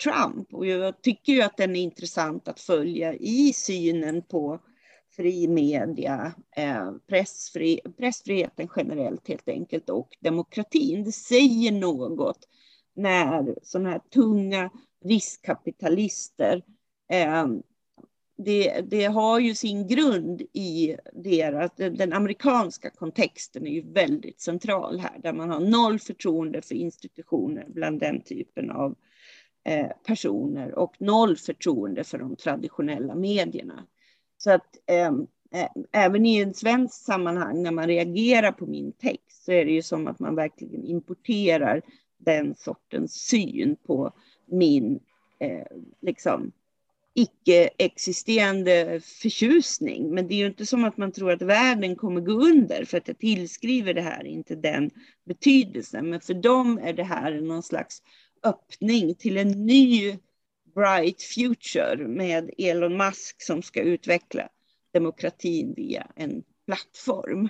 Trump. 0.02 0.54
Och 0.54 0.66
jag 0.66 1.02
tycker 1.02 1.32
ju 1.32 1.42
att 1.42 1.56
den 1.56 1.76
är 1.76 1.80
intressant 1.80 2.48
att 2.48 2.60
följa 2.60 3.14
i 3.14 3.52
synen 3.52 4.22
på 4.22 4.60
fri 5.16 5.48
media, 5.48 6.32
eh, 6.56 6.92
pressfri, 7.08 7.80
pressfriheten 7.98 8.68
generellt 8.76 9.28
helt 9.28 9.48
enkelt 9.48 9.90
och 9.90 10.16
demokratin. 10.20 11.04
Det 11.04 11.12
säger 11.12 11.72
något 11.72 12.48
när 12.94 13.54
sådana 13.62 13.90
här 13.90 13.98
tunga 13.98 14.70
riskkapitalister 15.04 16.62
eh, 17.10 17.46
det, 18.36 18.80
det, 18.80 19.04
har 19.04 19.40
ju 19.40 19.54
sin 19.54 19.86
grund 19.86 20.42
i 20.52 20.96
deras, 21.12 21.70
den 21.76 22.12
amerikanska 22.12 22.90
kontexten 22.90 23.66
är 23.66 23.70
ju 23.70 23.92
väldigt 23.92 24.40
central 24.40 24.98
här, 24.98 25.18
där 25.18 25.32
man 25.32 25.50
har 25.50 25.60
noll 25.60 25.98
förtroende 25.98 26.62
för 26.62 26.74
institutioner 26.74 27.66
bland 27.68 28.00
den 28.00 28.20
typen 28.20 28.70
av 28.70 28.94
eh, 29.64 29.88
personer 30.06 30.74
och 30.74 30.94
noll 30.98 31.36
förtroende 31.36 32.04
för 32.04 32.18
de 32.18 32.36
traditionella 32.36 33.14
medierna. 33.14 33.86
Så 34.44 34.50
att 34.50 34.76
ehm, 34.86 35.26
eh, 35.54 35.68
även 35.92 36.26
i 36.26 36.38
en 36.38 36.54
svensk 36.54 36.94
sammanhang 36.94 37.62
när 37.62 37.70
man 37.70 37.86
reagerar 37.86 38.52
på 38.52 38.66
min 38.66 38.92
text 38.92 39.44
så 39.44 39.52
är 39.52 39.64
det 39.64 39.72
ju 39.72 39.82
som 39.82 40.06
att 40.06 40.18
man 40.18 40.34
verkligen 40.34 40.84
importerar 40.84 41.82
den 42.18 42.54
sortens 42.54 43.14
syn 43.14 43.76
på 43.86 44.12
min 44.46 45.00
eh, 45.40 45.66
liksom, 46.02 46.52
icke-existerande 47.14 49.00
förtjusning. 49.22 50.14
Men 50.14 50.28
det 50.28 50.34
är 50.34 50.38
ju 50.38 50.46
inte 50.46 50.66
som 50.66 50.84
att 50.84 50.96
man 50.96 51.12
tror 51.12 51.32
att 51.32 51.42
världen 51.42 51.96
kommer 51.96 52.20
gå 52.20 52.32
under 52.32 52.84
för 52.84 52.98
att 52.98 53.08
jag 53.08 53.18
tillskriver 53.18 53.94
det 53.94 54.02
här 54.02 54.24
inte 54.24 54.54
den 54.54 54.90
betydelsen. 55.24 56.10
Men 56.10 56.20
för 56.20 56.34
dem 56.34 56.80
är 56.82 56.92
det 56.92 57.04
här 57.04 57.40
någon 57.40 57.62
slags 57.62 58.02
öppning 58.42 59.14
till 59.14 59.36
en 59.36 59.66
ny 59.66 60.18
bright 60.74 61.22
future 61.22 61.96
med 61.96 62.50
Elon 62.58 62.96
Musk 62.96 63.42
som 63.42 63.62
ska 63.62 63.80
utveckla 63.80 64.48
demokratin 64.92 65.74
via 65.76 66.06
en 66.16 66.42
plattform. 66.66 67.48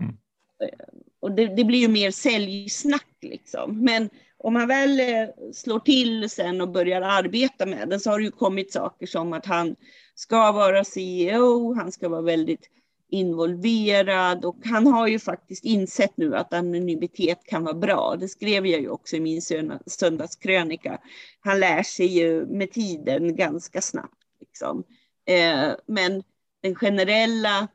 Mm. 0.00 0.16
Eh, 0.62 0.86
och 1.20 1.32
det, 1.32 1.46
det, 1.46 1.64
blir 1.64 1.78
ju 1.78 1.88
mer 1.88 2.10
säljsnack 2.10 3.16
liksom. 3.22 3.84
Men 3.84 4.10
om 4.38 4.52
man 4.52 4.68
väl 4.68 5.00
eh, 5.00 5.28
slår 5.52 5.80
till 5.80 6.30
sen 6.30 6.60
och 6.60 6.68
börjar 6.68 7.00
arbeta 7.00 7.66
med 7.66 7.88
den 7.88 8.00
så 8.00 8.10
har 8.10 8.18
det 8.18 8.24
ju 8.24 8.30
kommit 8.30 8.72
saker 8.72 9.06
som 9.06 9.32
att 9.32 9.46
han 9.46 9.76
ska 10.14 10.52
vara 10.52 10.84
CEO, 10.84 11.74
han 11.74 11.92
ska 11.92 12.08
vara 12.08 12.22
väldigt 12.22 12.70
involverad 13.08 14.44
och 14.44 14.56
han 14.64 14.86
har 14.86 15.06
ju 15.08 15.18
faktiskt 15.18 15.64
insett 15.64 16.16
nu 16.16 16.36
att 16.36 16.52
anonymitet 16.52 17.44
kan 17.44 17.64
vara 17.64 17.74
bra. 17.74 18.16
Det 18.20 18.28
skrev 18.28 18.66
jag 18.66 18.80
ju 18.80 18.88
också 18.88 19.16
i 19.16 19.20
min 19.20 19.42
söndagskrönika. 19.86 21.00
Han 21.40 21.60
lär 21.60 21.82
sig 21.82 22.06
ju 22.06 22.46
med 22.46 22.72
tiden 22.72 23.36
ganska 23.36 23.80
snabbt. 23.80 24.24
Liksom. 24.40 24.84
Eh, 25.24 25.72
men 25.86 26.22
den 26.62 26.74
generella 26.74 27.68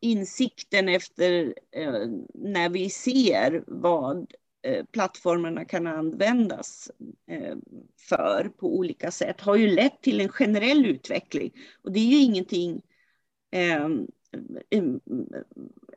insikten 0.00 0.88
efter 0.88 1.54
eh, 1.72 2.06
när 2.34 2.68
vi 2.68 2.90
ser 2.90 3.64
vad 3.66 4.32
eh, 4.62 4.84
plattformarna 4.84 5.64
kan 5.64 5.86
användas 5.86 6.90
för 8.08 8.50
på 8.58 8.76
olika 8.76 9.10
sätt 9.10 9.40
har 9.40 9.56
ju 9.56 9.70
lett 9.70 10.02
till 10.02 10.20
en 10.20 10.28
generell 10.28 10.86
utveckling. 10.86 11.52
Och 11.82 11.92
det 11.92 12.00
är 12.00 12.04
ju 12.04 12.18
ingenting 12.18 12.82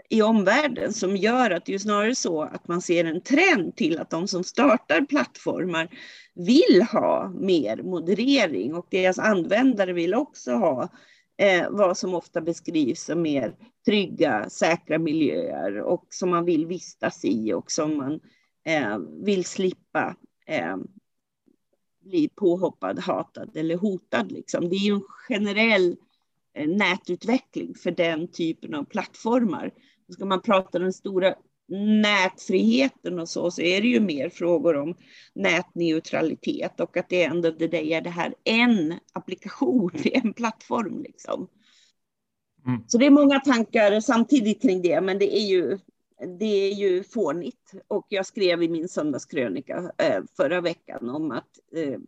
i 0.10 0.22
omvärlden 0.22 0.94
som 0.94 1.18
gör 1.18 1.52
att 1.52 1.66
det 1.66 1.74
är 1.74 1.78
snarare 1.80 2.16
så 2.16 2.42
att 2.42 2.68
man 2.68 2.82
ser 2.82 3.06
en 3.06 3.22
trend 3.22 3.76
till 3.76 4.00
att 4.00 4.10
de 4.10 4.28
som 4.28 4.44
startar 4.44 5.02
plattformar 5.02 5.88
vill 6.36 6.82
ha 6.92 7.30
mer 7.30 7.84
moderering 7.84 8.76
och 8.76 8.88
deras 8.90 9.20
användare 9.20 9.94
vill 9.94 10.14
också 10.14 10.52
ha 10.52 10.90
eh, 11.38 11.70
vad 11.70 11.98
som 11.98 12.14
ofta 12.14 12.42
beskrivs 12.42 13.04
som 13.04 13.22
mer 13.22 13.56
trygga, 13.86 14.50
säkra 14.50 15.00
miljöer 15.00 15.82
och 15.82 16.06
som 16.10 16.30
man 16.30 16.46
vill 16.46 16.66
vistas 16.66 17.26
i 17.26 17.54
och 17.54 17.72
som 17.72 17.98
man 17.98 18.20
eh, 18.66 18.98
vill 19.24 19.46
slippa 19.46 20.16
eh, 20.48 20.78
bli 22.04 22.30
påhoppad, 22.36 23.00
hatad 23.00 23.58
eller 23.58 23.78
hotad. 23.78 24.32
Liksom. 24.32 24.70
Det 24.70 24.76
är 24.76 24.86
ju 24.86 24.94
en 24.94 25.02
generell 25.28 25.90
eh, 25.90 25.96
nätutveckling 26.56 27.76
för 27.76 27.92
den 27.92 28.32
typen 28.32 28.74
av 28.74 28.84
plattformar. 28.84 29.72
Ska 30.14 30.26
man 30.26 30.42
prata 30.42 30.80
den 30.80 30.94
stora 30.94 31.36
nätfriheten 32.02 33.20
och 33.20 33.30
så, 33.30 33.52
så 33.52 33.62
är 33.62 33.82
det 33.82 33.88
ju 33.88 34.00
mer 34.00 34.30
frågor 34.30 34.76
om 34.78 34.96
nätneutralitet 35.36 36.80
och 36.80 36.98
att 36.98 37.10
det 37.10 37.24
ändå 37.24 37.52
det 37.52 37.94
är 37.94 38.02
det 38.02 38.10
här 38.10 38.34
en 38.44 38.94
applikation, 39.14 39.92
en 40.04 40.34
plattform 40.34 41.02
liksom. 41.02 41.48
Mm. 42.66 42.84
Så 42.88 42.98
det 42.98 43.06
är 43.06 43.12
många 43.12 43.40
tankar 43.40 44.00
samtidigt 44.00 44.62
kring 44.62 44.82
det, 44.82 45.02
men 45.02 45.20
det 45.20 45.38
är 45.38 45.48
ju, 45.48 45.78
det 46.40 46.46
är 46.46 46.74
ju 46.74 47.04
fånigt. 47.04 47.72
Och 47.88 48.06
jag 48.10 48.26
skrev 48.26 48.64
i 48.64 48.70
min 48.70 48.90
söndagskrönika 48.90 49.92
eh, 49.98 50.24
förra 50.38 50.62
veckan 50.62 51.10
om 51.10 51.32
att 51.32 51.50
eh, 51.76 52.00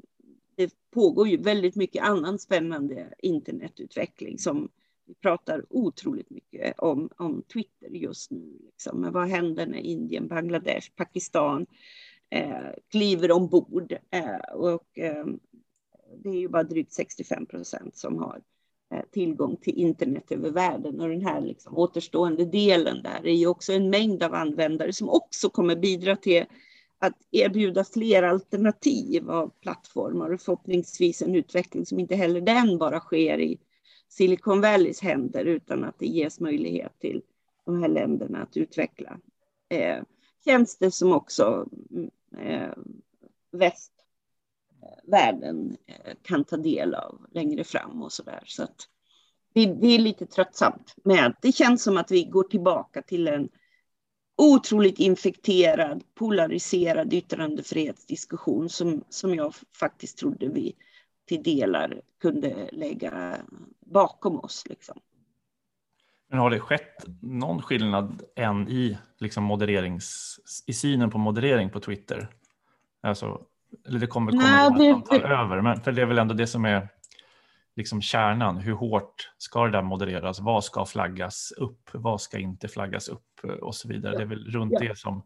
det 0.56 0.74
pågår 0.92 1.28
ju 1.28 1.38
väldigt 1.38 1.76
mycket 1.76 2.04
annan 2.04 2.40
spännande 2.40 3.14
internetutveckling 3.20 4.40
som 4.40 4.70
vi 5.06 5.14
pratar 5.14 5.66
otroligt 5.70 6.30
mycket 6.30 6.80
om, 6.80 7.10
om 7.18 7.44
Twitter 7.54 7.90
just 7.90 8.32
nu. 8.32 8.58
Liksom. 8.66 9.02
Men 9.02 9.14
vad 9.14 9.28
händer 9.28 9.68
när 9.68 9.78
Indien, 9.78 10.28
Bangladesh, 10.28 10.92
Pakistan 10.96 11.66
eh, 12.30 12.70
kliver 12.92 13.32
ombord? 13.32 13.98
Eh, 14.12 14.56
och, 14.56 15.00
eh, 15.00 15.26
det 16.18 16.30
är 16.30 16.40
ju 16.40 16.48
bara 16.48 16.64
drygt 16.64 16.94
65 16.94 17.46
procent 17.46 17.98
som 17.98 18.18
har 18.18 18.42
eh, 18.94 19.02
tillgång 19.12 19.58
till 19.58 19.78
internet 19.78 20.32
över 20.32 20.50
världen. 20.50 21.02
Och 21.02 21.10
den 21.10 21.26
här 21.26 21.42
liksom, 21.42 21.78
återstående 21.78 22.46
delen 22.46 23.04
där 23.04 23.28
är 23.28 23.36
ju 23.36 23.48
också 23.48 23.74
en 23.74 23.90
mängd 23.90 24.24
av 24.24 24.34
användare 24.34 24.94
som 24.94 25.10
också 25.10 25.50
kommer 25.50 25.76
bidra 25.76 26.16
till 26.16 26.46
att 27.04 27.18
erbjuda 27.32 27.84
fler 27.84 28.24
alternativ 28.24 29.30
av 29.30 29.52
plattformar 29.62 30.30
och 30.30 30.42
förhoppningsvis 30.42 31.22
en 31.22 31.36
utveckling 31.36 31.86
som 31.86 32.00
inte 32.00 32.16
heller 32.16 32.42
den 32.42 32.78
bara 32.78 33.00
sker 33.00 33.40
i 33.40 33.60
Silicon 34.10 34.62
Valleys 34.62 35.02
händer 35.02 35.46
utan 35.46 35.84
att 35.84 36.00
det 36.00 36.06
ges 36.06 36.40
möjlighet 36.40 37.00
till 37.00 37.22
de 37.66 37.82
här 37.82 37.90
länderna 37.90 38.44
att 38.44 38.58
utveckla 38.58 39.20
eh, 39.70 40.04
tjänster 40.46 40.90
som 40.90 41.14
också 41.14 41.68
eh, 42.38 42.74
västvärlden 43.52 45.78
eh, 45.86 46.14
kan 46.22 46.44
ta 46.44 46.58
del 46.58 46.96
av 46.96 47.26
längre 47.32 47.64
fram 47.64 48.04
och 48.04 48.12
så 48.12 48.24
där. 48.24 48.44
Så 48.46 48.64
att 48.64 48.90
det, 49.54 49.66
det 49.66 49.88
är 49.88 50.00
lite 50.00 50.26
tröttsamt 50.26 50.96
med. 51.04 51.36
Det 51.42 51.52
känns 51.52 51.84
som 51.84 51.98
att 51.98 52.12
vi 52.12 52.24
går 52.24 52.44
tillbaka 52.44 53.02
till 53.02 53.28
en 53.28 53.50
otroligt 54.38 55.00
infekterad, 55.00 56.04
polariserad 56.16 57.13
yttrandefrihetsdiskussion 57.13 58.70
som, 58.70 59.04
som 59.10 59.36
jag 59.36 59.54
faktiskt 59.80 60.18
trodde 60.18 60.48
vi 60.48 60.75
till 61.28 61.44
delar 61.44 62.02
kunde 62.22 62.70
lägga 62.72 63.38
bakom 63.80 64.40
oss. 64.40 64.63
Liksom. 64.70 65.00
Men 66.30 66.40
har 66.40 66.50
det 66.50 66.60
skett 66.60 67.06
någon 67.22 67.62
skillnad 67.62 68.22
än 68.36 68.70
i, 68.70 68.98
liksom 69.20 69.44
modererings, 69.44 70.40
i 70.66 70.74
synen 70.74 71.12
på 71.12 71.18
moderering 71.18 71.70
på 71.70 71.80
Twitter? 71.80 72.28
Alltså, 73.02 73.42
eller 73.88 74.00
det 74.00 74.08
kommer 74.08 74.32
komma 74.32 74.70
Nej, 74.70 75.02
det, 75.10 75.18
över, 75.18 75.62
men 75.62 75.82
för 75.82 75.92
det 75.92 76.02
är 76.02 76.06
väl 76.06 76.18
ändå 76.18 76.34
det 76.34 76.48
som 76.48 76.66
är 76.66 76.90
liksom 77.75 78.01
kärnan. 78.01 78.58
Hur 78.58 78.74
hårt 78.74 79.32
ska 79.38 79.65
det 79.65 79.72
där 79.72 79.82
modereras? 79.82 80.39
Vad 80.39 80.63
ska 80.63 80.86
flaggas 80.86 81.53
upp? 81.58 81.89
Vad 81.94 82.22
ska 82.22 82.39
inte 82.39 82.68
flaggas 82.68 83.08
upp? 83.08 83.24
Och 83.62 83.75
så 83.75 83.88
vidare. 83.88 84.18
Det 84.18 84.24
är 84.24 84.27
väl 84.27 84.51
runt 84.51 84.72
ja. 84.72 84.80
det 84.80 84.98
som 84.98 85.24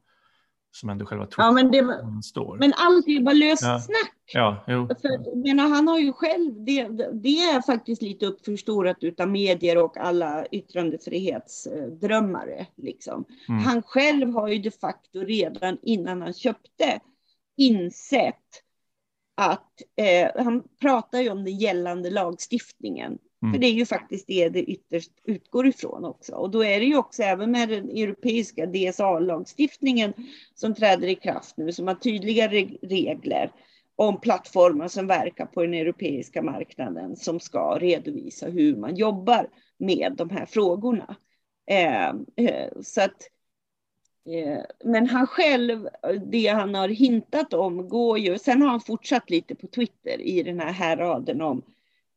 som 0.72 0.90
ändå 0.90 1.06
själva 1.06 1.28
ja, 1.38 1.52
men, 1.52 1.72
det, 1.72 2.02
står. 2.24 2.58
men 2.58 2.74
allt 2.78 3.08
är 3.08 3.22
bara 3.22 3.36
löst 3.36 3.64
ja. 3.64 3.80
snack. 3.80 4.14
Ja, 4.34 4.64
jo. 4.68 4.88
För, 4.88 5.44
menar, 5.44 5.68
han 5.68 5.88
har 5.88 6.00
ju 6.00 6.14
själv, 6.14 6.54
det, 6.66 6.88
det 7.14 7.42
är 7.42 7.62
faktiskt 7.62 8.02
lite 8.02 8.26
uppförstorat 8.26 8.98
utav 9.02 9.30
medier 9.30 9.84
och 9.84 9.98
alla 9.98 10.46
yttrandefrihetsdrömmare. 10.46 12.68
Liksom. 12.78 13.26
Mm. 13.50 13.64
Han 13.64 13.84
själv 13.84 14.34
har 14.34 14.48
ju 14.48 14.60
de 14.60 14.72
facto 14.72 15.20
redan 15.20 15.78
innan 15.82 16.22
han 16.22 16.34
köpte 16.34 17.00
insett 17.58 18.64
att 19.38 19.82
eh, 19.96 20.44
han 20.44 20.64
pratar 20.82 21.22
ju 21.22 21.30
om 21.30 21.44
den 21.44 21.58
gällande 21.58 22.10
lagstiftningen 22.10 23.18
Mm. 23.44 23.54
För 23.54 23.60
det 23.60 23.68
är 23.68 23.74
ju 23.74 23.86
faktiskt 23.86 24.28
det 24.28 24.50
det 24.50 24.64
ytterst 24.64 25.12
utgår 25.24 25.68
ifrån 25.68 26.06
också. 26.06 26.36
Och 26.36 26.50
då 26.50 26.64
är 26.64 26.80
det 26.80 26.86
ju 26.86 26.98
också 26.98 27.24
även 27.24 27.52
med 27.52 27.70
den 27.70 27.90
europeiska 27.90 28.66
DSA-lagstiftningen 28.66 30.14
som 30.56 30.76
träder 30.76 31.08
i 31.08 31.16
kraft 31.16 31.58
nu, 31.58 31.72
som 31.72 31.88
har 31.88 31.96
tydliga 31.96 32.48
regler 32.82 33.52
om 33.96 34.22
plattformar 34.22 34.88
som 34.88 35.08
verkar 35.08 35.46
på 35.46 35.62
den 35.62 35.74
europeiska 35.74 36.42
marknaden 36.42 37.16
som 37.16 37.40
ska 37.40 37.78
redovisa 37.80 38.48
hur 38.48 38.76
man 38.76 38.96
jobbar 38.96 39.50
med 39.78 40.14
de 40.18 40.30
här 40.30 40.46
frågorna. 40.46 41.16
Eh, 41.70 42.08
eh, 42.48 42.72
så 42.84 43.02
att, 43.02 43.30
men 44.84 45.08
han 45.08 45.28
själv, 45.28 45.90
det 46.26 46.48
han 46.48 46.76
har 46.76 46.88
hintat 46.88 47.54
om 47.54 47.90
går 47.90 48.20
ju, 48.20 48.38
sen 48.38 48.62
har 48.62 48.70
han 48.70 48.82
fortsatt 48.82 49.30
lite 49.30 49.56
på 49.56 49.68
Twitter 49.68 50.22
i 50.22 50.44
den 50.44 50.60
här 50.60 50.72
härraden 50.72 51.42
om 51.42 51.62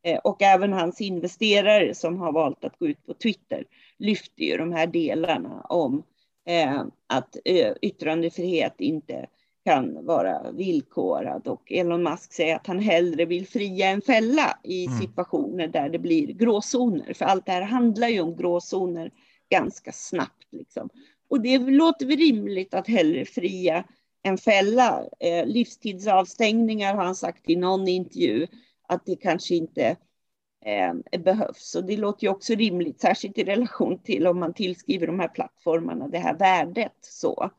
Eh, 0.03 0.19
och 0.19 0.43
även 0.43 0.73
hans 0.73 1.01
investerare 1.01 1.95
som 1.95 2.19
har 2.19 2.33
valt 2.33 2.65
att 2.65 2.79
gå 2.79 2.89
ut 2.89 3.07
på 3.07 3.15
Twitter 3.15 3.65
lyfter 3.99 4.45
ju 4.45 4.57
de 4.57 4.73
här 4.73 4.87
delarna 4.87 5.61
om 5.61 6.03
eh, 6.47 6.85
att 7.07 7.37
eh, 7.45 7.73
yttrandefrihet 7.83 8.75
inte 8.79 9.27
kan 9.65 10.07
vara 10.07 10.53
villkorad 10.53 11.49
och 11.49 11.73
Elon 11.73 12.03
Musk 12.03 12.33
säger 12.33 12.57
att 12.57 12.67
han 12.67 12.79
hellre 12.79 13.25
vill 13.25 13.47
fria 13.47 13.89
än 13.89 14.03
fälla 14.03 14.59
i 14.63 14.87
mm. 14.87 14.99
situationer 14.99 15.69
där 15.69 15.89
det 15.89 15.99
blir 15.99 16.27
gråzoner. 16.27 17.15
För 17.15 17.25
allt 17.25 17.47
det 17.47 17.53
här 17.53 17.63
handlar 17.63 18.09
ju 18.09 18.21
om 18.21 18.37
gråzoner 18.37 19.11
ganska 19.49 19.93
snabbt. 19.93 20.47
Liksom. 20.51 20.89
Och 21.31 21.41
det 21.41 21.59
låter 21.59 22.07
väl 22.07 22.17
rimligt 22.17 22.75
att 22.75 22.87
hellre 22.87 23.25
fria 23.25 23.85
än 24.23 24.39
fälla. 24.39 25.05
Eh, 25.21 25.47
livstidsavstängningar 25.47 26.95
har 26.95 27.05
han 27.05 27.15
sagt 27.15 27.51
i 27.51 27.57
någon 27.57 27.89
intervju 27.89 28.47
att 28.89 29.07
det 29.07 29.17
kanske 29.17 29.55
inte 29.55 29.97
eh, 30.65 31.21
behövs. 31.21 31.75
Och 31.75 31.85
det 31.85 31.97
låter 31.97 32.25
ju 32.27 32.31
också 32.31 32.55
rimligt, 32.55 33.01
särskilt 33.01 33.39
i 33.39 33.45
relation 33.45 33.99
till 33.99 34.27
om 34.27 34.41
man 34.41 34.55
tillskriver 34.55 35.07
de 35.07 35.21
här 35.21 35.29
plattformarna 35.29 36.09
det 36.09 36.19
här 36.19 36.39
värdet. 36.39 36.97
Så. 37.01 37.51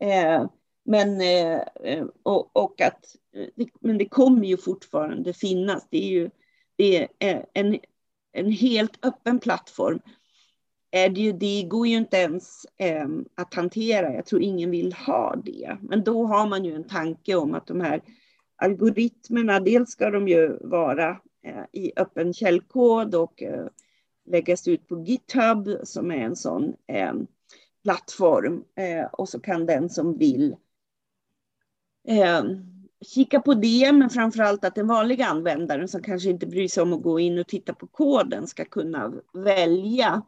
Eh, 0.00 0.46
men, 0.84 1.20
eh, 1.20 1.60
eh, 1.84 2.06
och, 2.22 2.56
och, 2.56 2.80
att, 2.80 3.16
eh, 3.36 3.66
men 3.80 3.98
det 3.98 4.08
kommer 4.08 4.44
ju 4.44 4.56
fortfarande 4.56 5.32
finnas. 5.32 5.86
Det 5.90 5.98
är 5.98 6.08
ju 6.08 6.30
det 6.76 7.08
är 7.18 7.46
en, 7.52 7.78
en 8.32 8.50
helt 8.52 9.06
öppen 9.06 9.38
plattform. 9.38 10.00
Är 10.96 11.08
det, 11.08 11.20
ju, 11.20 11.32
det 11.32 11.62
går 11.62 11.86
ju 11.86 11.96
inte 11.96 12.16
ens 12.16 12.66
eh, 12.76 13.08
att 13.34 13.54
hantera. 13.54 14.12
Jag 14.12 14.26
tror 14.26 14.42
ingen 14.42 14.70
vill 14.70 14.92
ha 14.92 15.36
det. 15.44 15.76
Men 15.80 16.04
då 16.04 16.26
har 16.26 16.46
man 16.46 16.64
ju 16.64 16.74
en 16.74 16.84
tanke 16.84 17.34
om 17.34 17.54
att 17.54 17.66
de 17.66 17.80
här 17.80 18.02
algoritmerna, 18.56 19.60
dels 19.60 19.90
ska 19.90 20.10
de 20.10 20.28
ju 20.28 20.58
vara 20.60 21.10
eh, 21.42 21.64
i 21.72 21.92
öppen 21.96 22.32
källkod 22.32 23.14
och 23.14 23.42
eh, 23.42 23.66
läggas 24.26 24.68
ut 24.68 24.88
på 24.88 25.00
GitHub 25.00 25.68
som 25.82 26.10
är 26.10 26.16
en 26.16 26.36
sån 26.36 26.74
ehm, 26.86 27.16
eh, 27.16 27.24
plattform 27.82 28.64
och 29.12 29.28
så 29.28 29.40
kan 29.40 29.66
den 29.66 29.90
som 29.90 30.18
vill 30.18 30.56
ehm, 32.08 32.46
kika 33.04 33.40
på 33.40 33.54
det, 33.54 33.92
men 33.92 34.10
framför 34.10 34.42
allt 34.42 34.64
att 34.64 34.74
den 34.74 34.86
vanliga 34.86 35.26
användaren 35.26 35.88
som 35.88 36.02
kanske 36.02 36.30
inte 36.30 36.46
bryr 36.46 36.68
sig 36.68 36.82
om 36.82 36.92
att 36.92 37.02
gå 37.02 37.20
in 37.20 37.38
och 37.38 37.46
titta 37.46 37.74
på 37.74 37.86
koden 37.86 38.46
ska 38.46 38.64
kunna 38.64 39.12
välja 39.32 40.22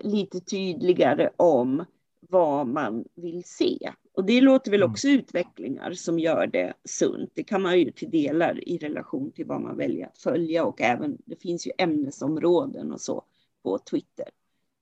lite 0.00 0.40
tydligare 0.40 1.30
om 1.36 1.84
vad 2.20 2.66
man 2.66 3.04
vill 3.14 3.44
se. 3.44 3.92
Och 4.12 4.24
det 4.24 4.40
låter 4.40 4.70
väl 4.70 4.82
mm. 4.82 4.92
också 4.92 5.08
mm. 5.08 5.20
utvecklingar 5.20 5.92
som 5.92 6.18
gör 6.18 6.46
det 6.46 6.74
sunt. 6.84 7.30
Det 7.34 7.42
kan 7.42 7.62
man 7.62 7.78
ju 7.78 7.90
till 7.90 8.10
delar 8.10 8.68
i 8.68 8.78
relation 8.78 9.32
till 9.32 9.46
vad 9.46 9.60
man 9.60 9.76
väljer 9.76 10.06
att 10.06 10.18
följa 10.18 10.64
och 10.64 10.80
även 10.80 11.18
det 11.24 11.36
finns 11.36 11.66
ju 11.66 11.70
ämnesområden 11.78 12.92
och 12.92 13.00
så 13.00 13.24
på 13.62 13.78
Twitter. 13.78 14.28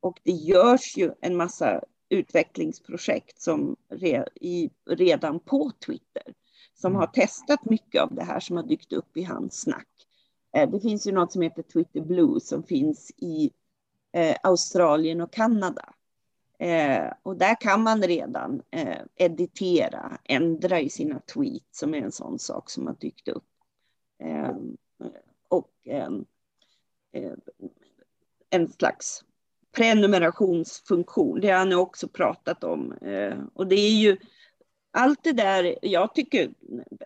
Och 0.01 0.21
det 0.23 0.33
görs 0.33 0.97
ju 0.97 1.11
en 1.21 1.37
massa 1.37 1.81
utvecklingsprojekt 2.09 3.41
som 3.41 3.77
re, 3.91 4.25
i, 4.41 4.71
redan 4.91 5.41
på 5.41 5.73
Twitter 5.87 6.35
som 6.75 6.93
mm. 6.93 7.01
har 7.01 7.07
testat 7.07 7.65
mycket 7.65 8.03
av 8.03 8.15
det 8.15 8.23
här 8.23 8.41
som 8.41 8.57
har 8.57 8.65
dykt 8.65 8.93
upp 8.93 9.17
i 9.17 9.23
hans 9.23 9.61
snack. 9.61 9.89
Eh, 10.57 10.71
det 10.71 10.81
finns 10.81 11.07
ju 11.07 11.13
något 11.13 11.33
som 11.33 11.43
heter 11.43 11.63
Twitter 11.63 12.01
Blue 12.01 12.41
som 12.41 12.63
finns 12.63 13.11
i 13.17 13.51
eh, 14.13 14.37
Australien 14.43 15.21
och 15.21 15.33
Kanada 15.33 15.95
Eh, 16.59 17.13
och 17.23 17.37
där 17.37 17.61
kan 17.61 17.83
man 17.83 18.03
redan 18.03 18.63
eh, 18.71 18.99
editera, 19.17 20.19
ändra 20.25 20.81
i 20.81 20.91
sina 20.91 21.21
tweets 21.21 21.79
som 21.79 21.95
är 21.95 21.99
en 21.99 22.13
sån 22.13 22.39
sak 22.39 22.71
som 22.71 22.87
har 22.87 22.95
dykt 22.95 23.29
upp. 23.29 23.45
Eh, 24.23 24.57
och 25.49 25.71
eh, 25.85 26.11
eh, 27.13 27.33
en 28.51 28.69
slags 28.69 29.25
prenumerationsfunktion, 29.73 31.41
det 31.41 31.49
har 31.49 31.59
han 31.59 31.73
också 31.73 32.09
pratat 32.09 32.65
om. 32.65 32.93
Och 33.55 33.67
det 33.67 33.77
är 33.77 33.95
ju 33.95 34.17
allt 34.93 35.23
det 35.23 35.33
där, 35.33 35.79
jag 35.83 36.15
tycker 36.15 36.51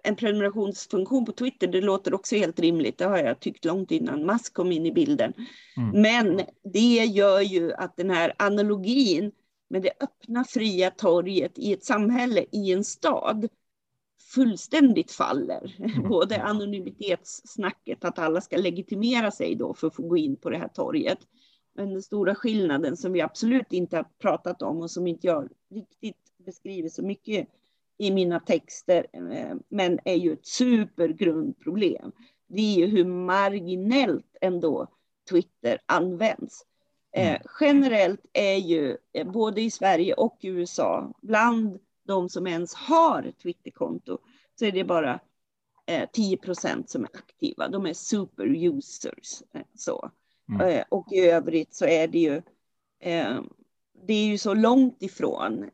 en 0.03 0.16
prenumerationsfunktion 0.16 1.25
på 1.25 1.33
Twitter, 1.33 1.66
det 1.66 1.81
låter 1.81 2.14
också 2.14 2.37
helt 2.37 2.61
rimligt. 2.61 2.99
Det 2.99 3.05
har 3.05 3.18
jag 3.18 3.40
tyckt 3.40 3.64
långt 3.64 3.90
innan 3.90 4.27
Musk 4.27 4.55
kom 4.55 4.73
in 4.73 4.87
i 4.87 4.92
bilden. 4.92 5.33
Mm. 5.77 6.03
Men 6.03 6.40
det 6.73 7.05
gör 7.05 7.40
ju 7.40 7.73
att 7.73 7.97
den 7.97 8.11
här 8.11 8.35
analogin 8.38 9.33
med 9.68 9.83
det 9.83 9.92
öppna 10.01 10.45
fria 10.45 10.90
torget 10.90 11.59
i 11.59 11.73
ett 11.73 11.85
samhälle, 11.85 12.45
i 12.51 12.73
en 12.73 12.85
stad, 12.85 13.49
fullständigt 14.35 15.12
faller. 15.12 15.77
Mm. 15.79 16.09
Både 16.09 16.42
anonymitetssnacket, 16.42 18.05
att 18.05 18.18
alla 18.18 18.40
ska 18.40 18.57
legitimera 18.57 19.31
sig 19.31 19.55
då 19.55 19.75
för 19.75 19.87
att 19.87 19.95
få 19.97 20.03
gå 20.03 20.16
in 20.16 20.37
på 20.37 20.51
det 20.51 20.59
här 20.59 20.68
torget. 20.68 21.18
Men 21.75 21.90
den 21.90 22.03
stora 22.03 22.35
skillnaden 22.35 22.97
som 22.97 23.12
vi 23.12 23.21
absolut 23.21 23.73
inte 23.73 23.97
har 23.97 24.07
pratat 24.18 24.62
om 24.62 24.83
och 24.83 24.90
som 24.90 25.07
inte 25.07 25.27
jag 25.27 25.49
riktigt 25.71 26.16
beskriver 26.45 26.88
så 26.88 27.03
mycket 27.03 27.49
i 28.02 28.10
mina 28.10 28.40
texter, 28.40 29.06
eh, 29.12 29.56
men 29.68 29.98
är 30.04 30.14
ju 30.14 30.32
ett 30.32 30.46
supergrundproblem. 30.46 32.12
Det 32.48 32.60
är 32.60 32.74
ju 32.74 32.86
hur 32.86 33.04
marginellt 33.04 34.36
ändå 34.40 34.86
Twitter 35.30 35.78
används. 35.86 36.66
Eh, 37.12 37.28
mm. 37.28 37.42
generellt 37.60 38.20
är 38.32 38.56
ju 38.56 38.96
eh, 39.12 39.32
både 39.32 39.62
i 39.62 39.70
Sverige 39.70 40.14
och 40.14 40.38
i 40.40 40.48
USA, 40.48 41.12
bland 41.22 41.78
de 42.06 42.28
som 42.28 42.46
ens 42.46 42.74
har 42.74 43.32
Twitterkonto, 43.42 44.18
så 44.58 44.64
är 44.64 44.72
det 44.72 44.84
bara 44.84 45.20
eh, 45.86 46.08
10 46.12 46.36
procent 46.36 46.90
som 46.90 47.04
är 47.04 47.10
aktiva. 47.12 47.68
De 47.68 47.86
är 47.86 47.94
super-users. 47.94 49.42
Eh, 49.54 49.62
så. 49.74 50.10
Mm. 50.48 50.68
Eh, 50.68 50.84
och 50.88 51.12
i 51.12 51.20
övrigt 51.20 51.74
så 51.74 51.84
är 51.84 52.08
det 52.08 52.18
ju, 52.18 52.42
det 54.06 54.14
är 54.14 54.26
ju 54.26 54.38
så 54.38 54.54
långt 54.54 55.02
ifrån 55.02 55.70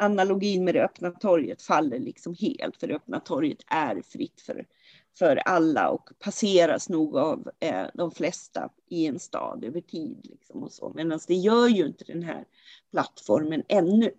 analogin 0.00 0.64
med 0.64 0.74
det 0.74 0.84
öppna 0.84 1.10
torget 1.10 1.62
faller 1.62 1.98
liksom 1.98 2.34
helt, 2.40 2.76
för 2.76 2.86
det 2.86 2.94
öppna 2.94 3.20
torget 3.20 3.58
är 3.66 4.02
fritt 4.02 4.40
för, 4.40 4.66
för 5.18 5.36
alla 5.36 5.88
och 5.88 6.10
passeras 6.18 6.88
nog 6.88 7.16
av 7.16 7.50
eh, 7.60 7.84
de 7.94 8.10
flesta 8.10 8.70
i 8.88 9.06
en 9.06 9.18
stad 9.18 9.64
över 9.64 9.80
tid. 9.80 10.18
Liksom 10.22 10.62
och 10.62 10.72
så. 10.72 10.92
Medan 10.94 11.20
det 11.28 11.34
gör 11.34 11.68
ju 11.68 11.86
inte 11.86 12.04
den 12.04 12.22
här 12.22 12.44
plattformen 12.90 13.62
ännu. 13.68 14.10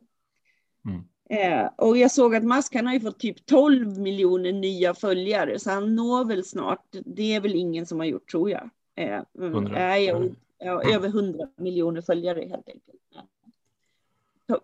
Mm. 0.86 1.04
Eh, 1.30 1.70
och 1.78 1.98
jag 1.98 2.12
såg 2.12 2.36
att 2.36 2.44
Musk 2.44 2.76
han 2.76 2.88
har 2.88 2.94
ju 2.94 3.00
fått 3.00 3.20
typ 3.20 3.46
12 3.46 4.00
miljoner 4.00 4.54
nya 4.54 4.94
följare, 4.94 5.60
så 5.60 5.70
han 5.70 5.96
når 5.96 6.26
väl 6.26 6.44
snart, 6.44 6.86
det 7.06 7.36
är 7.36 7.42
väl 7.42 7.56
ingen 7.56 7.86
som 7.86 8.00
har 8.00 8.06
gjort 8.06 8.32
tror 8.32 8.50
jag. 8.50 8.70
Eh, 8.96 9.22
100. 9.40 9.98
Mm. 9.98 10.36
ja, 10.58 10.84
över 10.94 11.08
100 11.08 11.48
miljoner 11.58 12.02
följare 12.02 12.40
helt 12.40 12.70
enkelt 12.70 13.01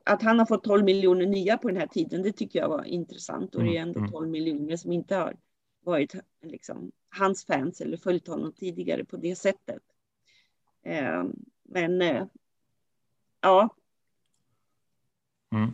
att 0.04 0.22
han 0.22 0.40
har 0.40 0.46
fått 0.46 0.64
12 0.64 0.86
miljoner 0.86 1.26
nya 1.26 1.58
på 1.58 1.68
den 1.68 1.78
här 1.78 1.88
tiden, 1.88 2.24
det 2.24 2.32
tycker 2.32 2.60
jag 2.60 2.70
var 2.70 2.84
intressant. 2.84 3.56
Och 3.56 3.64
det 3.64 3.78
är 3.78 3.82
mm, 3.82 3.96
ändå 3.98 4.12
12 4.12 4.24
mm. 4.24 4.32
miljoner 4.32 4.76
som 4.76 4.92
inte 4.92 5.16
har 5.16 5.36
varit 5.84 6.16
liksom, 6.44 6.92
hans 7.10 7.46
fans 7.46 7.82
eller 7.82 7.98
följt 7.98 8.28
honom 8.28 8.54
tidigare 8.54 9.06
på 9.06 9.18
det 9.18 9.36
sättet. 9.36 9.82
Eh, 10.84 11.24
men 11.64 12.02
eh, 12.02 12.26
ja. 13.42 13.70
Mm. 15.52 15.72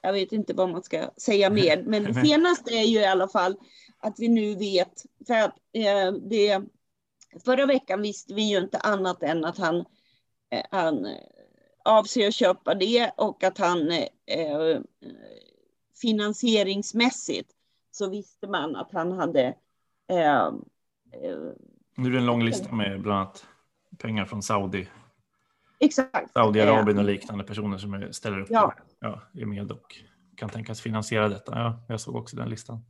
Jag 0.00 0.12
vet 0.12 0.32
inte 0.32 0.54
vad 0.54 0.68
man 0.70 0.82
ska 0.82 1.10
säga 1.16 1.50
mer, 1.50 1.82
men 1.82 2.04
det 2.04 2.14
senaste 2.14 2.70
är 2.70 2.84
ju 2.84 2.98
i 2.98 3.06
alla 3.06 3.28
fall 3.28 3.56
att 3.98 4.18
vi 4.18 4.28
nu 4.28 4.54
vet, 4.54 5.04
för 5.26 5.34
att 5.34 5.56
eh, 5.72 6.12
det, 6.12 6.62
förra 7.44 7.66
veckan 7.66 8.02
visste 8.02 8.34
vi 8.34 8.42
ju 8.42 8.58
inte 8.58 8.78
annat 8.78 9.22
än 9.22 9.44
att 9.44 9.58
han, 9.58 9.84
eh, 10.50 10.64
avser 11.84 12.28
att 12.28 12.34
köpa 12.34 12.74
det 12.74 13.10
och 13.16 13.44
att 13.44 13.58
han 13.58 13.90
eh, 13.90 14.80
finansieringsmässigt 16.02 17.50
så 17.90 18.10
visste 18.10 18.46
man 18.46 18.76
att 18.76 18.92
han 18.92 19.12
hade 19.12 19.54
eh, 20.08 20.46
eh, 21.12 21.38
nu 21.98 22.08
är 22.08 22.12
det 22.12 22.18
en 22.18 22.26
lång 22.26 22.44
lista 22.44 22.74
med 22.74 23.00
bland 23.02 23.18
annat 23.18 23.46
pengar 23.98 24.24
från 24.24 24.42
Saudi. 24.42 24.88
Exakt. 25.80 26.32
Saudiarabien 26.32 26.98
och 26.98 27.04
liknande 27.04 27.44
personer 27.44 27.78
som 27.78 28.08
ställer 28.12 28.40
upp 28.40 28.46
ja. 28.50 28.74
Ja, 29.00 29.22
är 29.34 29.46
med 29.46 29.72
och 29.72 29.96
kan 30.36 30.48
tänkas 30.48 30.80
finansiera 30.80 31.28
detta. 31.28 31.52
Ja, 31.58 31.84
jag 31.88 32.00
såg 32.00 32.16
också 32.16 32.36
den 32.36 32.48
listan. 32.48 32.84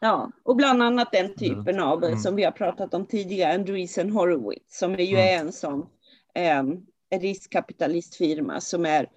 Ja, 0.00 0.30
och 0.42 0.56
bland 0.56 0.82
annat 0.82 1.12
den 1.12 1.34
typen 1.34 1.80
av, 1.80 2.04
mm. 2.04 2.18
som 2.18 2.36
vi 2.36 2.44
har 2.44 2.52
pratat 2.52 2.94
om 2.94 3.06
tidigare, 3.06 3.54
Andreessen 3.54 4.12
Horowitz, 4.12 4.78
som 4.78 4.92
är 4.92 4.98
ju 4.98 5.16
mm. 5.16 5.46
en 5.46 5.52
sån 5.52 5.86
eh, 6.34 6.62
riskkapitalistfirma 7.10 8.60
som 8.60 8.86
är 8.86 9.08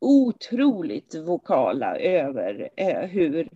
otroligt 0.00 1.14
vokala 1.14 1.96
över 1.96 2.70
eh, 2.76 3.00
hur 3.00 3.48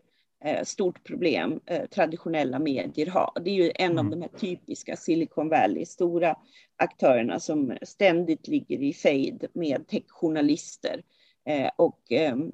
eh, 0.44 0.64
stort 0.64 1.04
problem 1.04 1.60
eh, 1.66 1.86
traditionella 1.86 2.58
medier 2.58 3.06
har. 3.06 3.32
Det 3.44 3.50
är 3.50 3.54
ju 3.54 3.72
en 3.74 3.92
mm. 3.92 4.06
av 4.06 4.10
de 4.10 4.22
här 4.22 4.38
typiska 4.38 4.96
Silicon 4.96 5.48
Valley 5.48 5.86
stora 5.86 6.36
aktörerna 6.76 7.40
som 7.40 7.78
ständigt 7.82 8.48
ligger 8.48 8.82
i 8.82 8.92
fejd 8.92 9.46
med 9.52 9.88
techjournalister 9.88 11.02
och 11.76 12.00
ehm, 12.10 12.52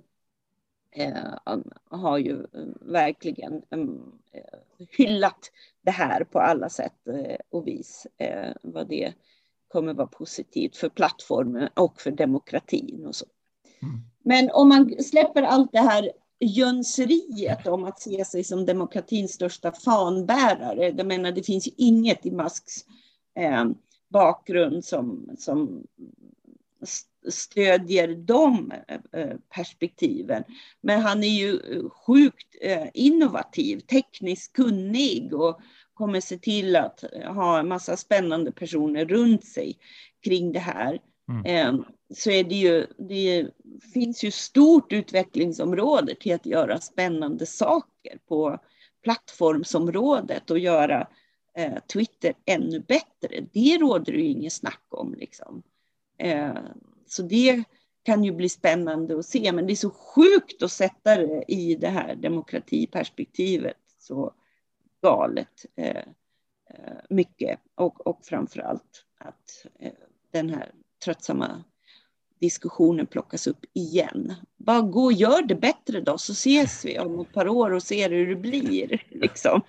eh, 0.90 1.59
har 1.85 2.18
ju 2.18 2.46
verkligen 2.81 3.62
ehm, 3.70 4.12
hyllat 4.90 5.51
det 5.83 5.90
här 5.90 6.24
på 6.24 6.40
alla 6.40 6.68
sätt 6.68 7.09
och 7.51 7.66
vis. 7.66 8.07
vad 8.62 8.88
det 8.88 9.12
kommer 9.68 9.94
vara 9.94 10.07
positivt 10.07 10.76
för 10.76 10.88
plattformen 10.88 11.68
och 11.74 12.00
för 12.00 12.11
demokratin 12.11 13.07
och 13.07 13.14
så. 13.14 13.26
Mm. 13.83 14.00
Men 14.22 14.50
om 14.50 14.68
man 14.68 15.02
släpper 15.02 15.42
allt 15.42 15.72
det 15.72 15.81
här 15.81 16.11
jönseriet 16.40 17.66
om 17.66 17.85
att 17.85 18.00
se 18.00 18.24
sig 18.24 18.44
som 18.44 18.66
demokratins 18.66 19.33
största 19.33 19.72
fanbärare. 19.72 20.94
Jag 20.96 21.07
menar, 21.07 21.33
det 21.33 21.42
finns 21.42 21.66
ju 21.66 21.70
inget 21.76 22.26
i 22.26 22.31
Musks 22.31 22.85
eh, 23.35 23.64
bakgrund 24.09 24.85
som, 24.85 25.31
som 25.38 25.87
stödjer 27.28 28.14
de 28.14 28.72
eh, 29.12 29.37
perspektiven. 29.54 30.44
Men 30.81 31.00
han 31.00 31.24
är 31.24 31.38
ju 31.38 31.61
sjukt 31.88 32.57
eh, 32.61 32.87
innovativ, 32.94 33.81
tekniskt 33.81 34.52
kunnig 34.52 35.35
och 35.35 35.61
kommer 35.98 36.20
se 36.20 36.38
till 36.38 36.76
att 36.76 37.04
ha 37.26 37.58
en 37.58 37.68
massa 37.68 37.96
spännande 37.96 38.52
personer 38.52 39.04
runt 39.04 39.44
sig 39.44 39.78
kring 40.24 40.52
det 40.52 40.58
här. 40.58 41.00
Mm. 41.28 41.42
Ehm, 41.46 41.84
så 42.14 42.30
är 42.30 42.44
det 42.44 42.54
ju, 42.54 42.87
det 43.08 43.46
finns 43.94 44.24
ju 44.24 44.30
stort 44.30 44.92
utvecklingsområde 44.92 46.14
till 46.14 46.34
att 46.34 46.46
göra 46.46 46.80
spännande 46.80 47.46
saker 47.46 48.18
på 48.28 48.58
plattformsområdet 49.04 50.50
och 50.50 50.58
göra 50.58 51.08
eh, 51.56 51.78
Twitter 51.92 52.32
ännu 52.46 52.80
bättre. 52.80 53.46
Det 53.52 53.78
råder 53.78 54.12
ju 54.12 54.24
inget 54.24 54.52
snack 54.52 54.84
om. 54.88 55.14
Liksom. 55.14 55.62
Eh, 56.18 56.58
så 57.06 57.22
det 57.22 57.64
kan 58.02 58.24
ju 58.24 58.32
bli 58.32 58.48
spännande 58.48 59.18
att 59.18 59.26
se, 59.26 59.52
men 59.52 59.66
det 59.66 59.72
är 59.72 59.76
så 59.76 59.90
sjukt 59.90 60.62
att 60.62 60.72
sätta 60.72 61.16
det 61.16 61.44
i 61.48 61.74
det 61.74 61.88
här 61.88 62.14
demokratiperspektivet. 62.14 63.76
Så 63.98 64.32
galet 65.02 65.66
eh, 65.76 65.96
eh, 66.70 66.98
mycket 67.11 67.61
och, 67.74 68.06
och 68.06 68.20
framför 68.24 68.61
allt 68.61 69.04
att 69.18 69.66
eh, 69.80 69.92
den 70.32 70.50
här 70.50 70.70
tröttsamma 71.04 71.64
diskussionen 72.40 73.06
plockas 73.06 73.46
upp 73.46 73.64
igen. 73.72 74.34
Bara 74.56 74.80
gå 74.80 75.04
och 75.04 75.12
gör 75.12 75.42
det 75.42 75.54
bättre 75.54 76.00
då 76.00 76.18
så 76.18 76.32
ses 76.32 76.84
vi 76.84 76.98
om 76.98 77.20
ett 77.20 77.32
par 77.32 77.48
år 77.48 77.70
och 77.70 77.82
ser 77.82 78.11
hur 78.11 78.26
det 78.26 78.37
blir. 78.37 79.02
Liksom. 79.20 79.62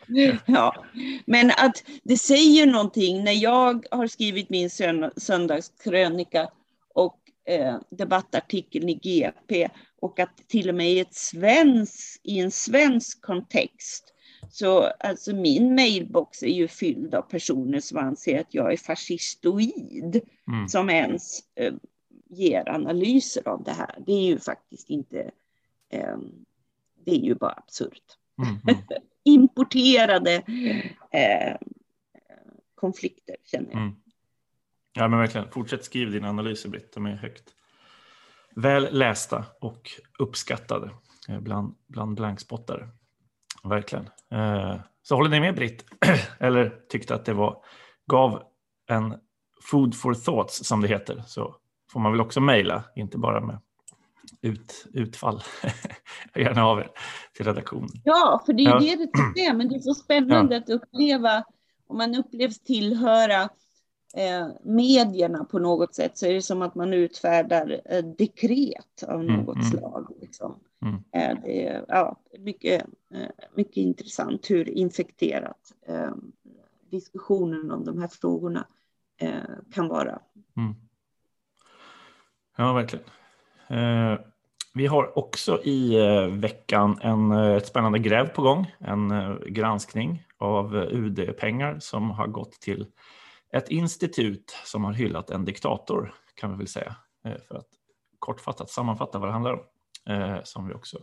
Ja. 0.46 0.86
Men 1.26 1.52
att 1.52 1.84
det 2.04 2.18
säger 2.18 2.66
någonting 2.66 3.24
när 3.24 3.32
jag 3.32 3.86
har 3.92 4.08
skrivit 4.08 4.50
min 4.50 4.70
söndagskrönika 5.18 6.50
och 6.94 7.20
eh, 7.46 7.76
debattartikeln 7.90 8.90
i 8.90 8.94
GP 8.94 9.70
och 10.02 10.20
att 10.20 10.48
till 10.48 10.70
och 10.70 10.76
med 10.76 10.92
i, 10.92 11.00
ett 11.00 11.16
svensk, 11.16 12.22
i 12.24 12.40
en 12.40 12.52
svensk 12.52 13.22
kontext 13.22 14.14
så 14.50 14.84
alltså 14.84 15.36
min 15.36 15.76
mailbox 15.76 16.44
är 16.44 16.48
ju 16.48 16.68
fylld 16.68 17.16
av 17.16 17.22
personer 17.22 17.80
som 17.80 17.98
anser 17.98 18.40
att 18.40 18.54
jag 18.54 18.74
är 18.74 18.78
fascistoid, 18.78 20.22
mm. 20.48 20.68
som 20.68 20.90
ens 20.90 21.40
eh, 21.56 21.74
ger 22.30 22.70
analyser 22.70 23.48
av 23.48 23.64
det 23.64 23.72
här. 23.72 23.96
Det 24.06 24.12
är 24.12 24.24
ju 24.24 24.40
faktiskt 24.40 24.90
inte, 24.90 25.32
eh, 25.90 26.18
det 27.06 27.12
är 27.12 27.26
ju 27.26 27.36
bara 27.36 27.52
absurt. 27.52 28.04
Mm, 28.38 28.60
mm. 28.68 29.04
Importerade 29.24 30.36
eh, 31.12 31.58
konflikter 32.76 33.36
känner 33.46 33.70
jag. 33.70 33.82
Mm. 33.82 33.96
Ja 34.94 35.08
men 35.08 35.20
verkligen, 35.20 35.52
fortsätt 35.52 35.84
skriva 35.84 36.12
dina 36.12 36.30
analyser 36.30 36.70
Britt, 36.70 36.94
de 36.94 37.06
är 37.06 37.16
högt 37.16 37.54
väl 38.56 38.88
lästa 38.92 39.46
och 39.60 39.92
uppskattade 40.20 40.92
eh, 41.30 41.40
bland, 41.40 41.76
bland 41.88 42.16
blankspottare. 42.16 42.90
Verkligen. 43.64 44.10
Eh, 44.32 44.76
så 45.02 45.16
håller 45.16 45.30
ni 45.30 45.40
med 45.40 45.56
Britt? 45.56 45.86
Eller 46.40 46.70
tyckte 46.90 47.16
att 47.16 47.26
det 47.26 47.34
var, 47.34 47.58
gav 48.08 48.44
en 48.90 49.16
food 49.72 49.96
for 49.96 50.14
thoughts 50.14 50.68
som 50.68 50.82
det 50.82 50.88
heter, 50.88 51.24
så 51.28 51.56
får 51.92 52.00
man 52.00 52.12
väl 52.12 52.22
också 52.22 52.42
mejla, 52.42 52.84
inte 52.96 53.18
bara 53.18 53.42
med 53.42 53.60
ut, 54.42 54.86
utfall. 54.94 55.42
gärna 56.36 56.66
av 56.66 56.80
er 56.80 56.92
till 57.34 57.46
redaktionen. 57.46 57.90
Ja, 58.04 58.44
för 58.46 58.54
det 58.54 58.64
är 58.64 58.82
ju 58.82 58.88
ja. 58.88 58.98
det 58.98 59.10
det 59.36 59.46
är, 59.46 59.54
men 59.54 59.70
det 59.70 59.76
är 59.76 59.80
så 59.80 59.94
spännande 59.94 60.56
ja. 60.56 60.62
att 60.62 60.70
uppleva, 60.70 61.44
om 61.88 61.98
man 61.98 62.16
upplevs 62.16 62.60
tillhöra 62.60 63.42
eh, 64.16 64.48
medierna 64.64 65.44
på 65.44 65.60
något 65.60 65.96
sätt 65.96 66.18
så 66.18 66.26
är 66.26 66.34
det 66.34 66.42
som 66.42 66.62
att 66.62 66.76
man 66.76 66.94
utfärdar 66.94 67.82
eh, 67.86 68.04
dekret 68.04 69.04
av 69.08 69.22
mm, 69.22 69.36
något 69.36 69.56
mm, 69.56 69.70
slag. 69.72 70.12
Liksom. 70.22 70.60
Mm. 70.82 70.96
Eh, 71.12 71.44
det 71.44 71.68
är 71.68 71.86
ja, 71.88 72.20
mycket, 72.40 72.86
eh, 73.14 73.30
mycket 73.56 73.78
intressant 73.78 74.52
hur 74.52 74.70
infekterat 74.70 75.74
eh, 75.88 76.12
diskussionen 76.90 77.72
om 77.72 77.86
de 77.86 78.02
här 78.02 78.08
frågorna 78.08 78.68
eh, 79.18 79.34
kan 79.74 79.88
vara. 79.88 80.20
Mm. 80.58 80.76
Ja, 82.58 82.74
verkligen. 82.74 83.06
Vi 84.74 84.88
har 84.88 85.18
också 85.18 85.64
i 85.64 85.98
veckan 86.32 87.00
en, 87.02 87.32
ett 87.32 87.68
spännande 87.68 88.00
gräv 88.00 88.28
på 88.28 88.42
gång, 88.42 88.76
en 88.80 89.12
granskning 89.48 90.24
av 90.38 90.76
UD-pengar 90.76 91.78
som 91.80 92.12
har 92.12 92.28
gått 92.28 92.52
till 92.52 92.88
ett 93.52 93.70
institut 93.70 94.52
som 94.66 94.84
har 94.84 94.94
hyllat 94.94 95.30
en 95.30 95.46
diktator, 95.46 96.14
kan 96.36 96.52
vi 96.52 96.58
väl 96.58 96.68
säga, 96.68 96.96
för 97.48 97.56
att 97.56 97.68
kortfattat 98.20 98.70
sammanfatta 98.70 99.20
vad 99.20 99.30
det 99.30 99.34
handlar 99.34 99.54
om, 99.54 99.60
Eh, 100.10 100.38
som 100.44 100.68
vi 100.68 100.74
också 100.74 101.00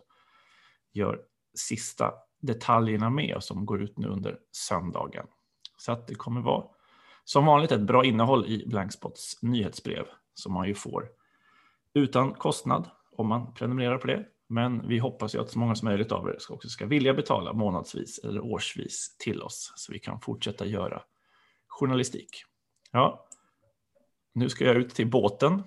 gör 0.93 1.21
sista 1.55 2.15
detaljerna 2.41 3.11
med 3.11 3.37
och 3.37 3.45
som 3.45 3.67
går 3.67 3.83
ut 3.83 3.99
nu 3.99 4.09
under 4.09 4.39
söndagen. 4.53 5.27
Så 5.77 5.93
att 5.93 6.07
det 6.07 6.15
kommer 6.15 6.41
vara 6.41 6.65
som 7.25 7.47
vanligt 7.47 7.73
ett 7.73 7.81
bra 7.81 8.05
innehåll 8.05 8.47
i 8.47 8.67
Blankspots 8.67 9.43
nyhetsbrev 9.43 10.07
som 10.35 10.53
man 10.53 10.69
ju 10.69 10.75
får 10.75 11.09
utan 11.95 12.35
kostnad 12.35 12.91
om 13.13 13.29
man 13.29 13.55
prenumererar 13.55 13.99
på 13.99 14.07
det. 14.07 14.27
Men 14.49 14.89
vi 14.89 14.99
hoppas 14.99 15.35
ju 15.35 15.41
att 15.41 15.51
så 15.51 15.59
många 15.59 15.75
som 15.75 15.89
möjligt 15.89 16.13
av 16.13 16.29
er 16.29 16.39
också 16.51 16.69
ska 16.69 16.87
vilja 16.87 17.15
betala 17.15 17.53
månadsvis 17.53 18.19
eller 18.19 18.41
årsvis 18.41 19.17
till 19.19 19.43
oss 19.43 19.73
så 19.77 19.93
vi 19.93 19.99
kan 19.99 20.21
fortsätta 20.21 20.67
göra 20.67 21.03
journalistik. 21.67 22.31
Ja, 22.93 23.29
nu 24.33 24.49
ska 24.49 24.65
jag 24.65 24.77
ut 24.77 24.95
till 24.95 25.11
båten, 25.11 25.63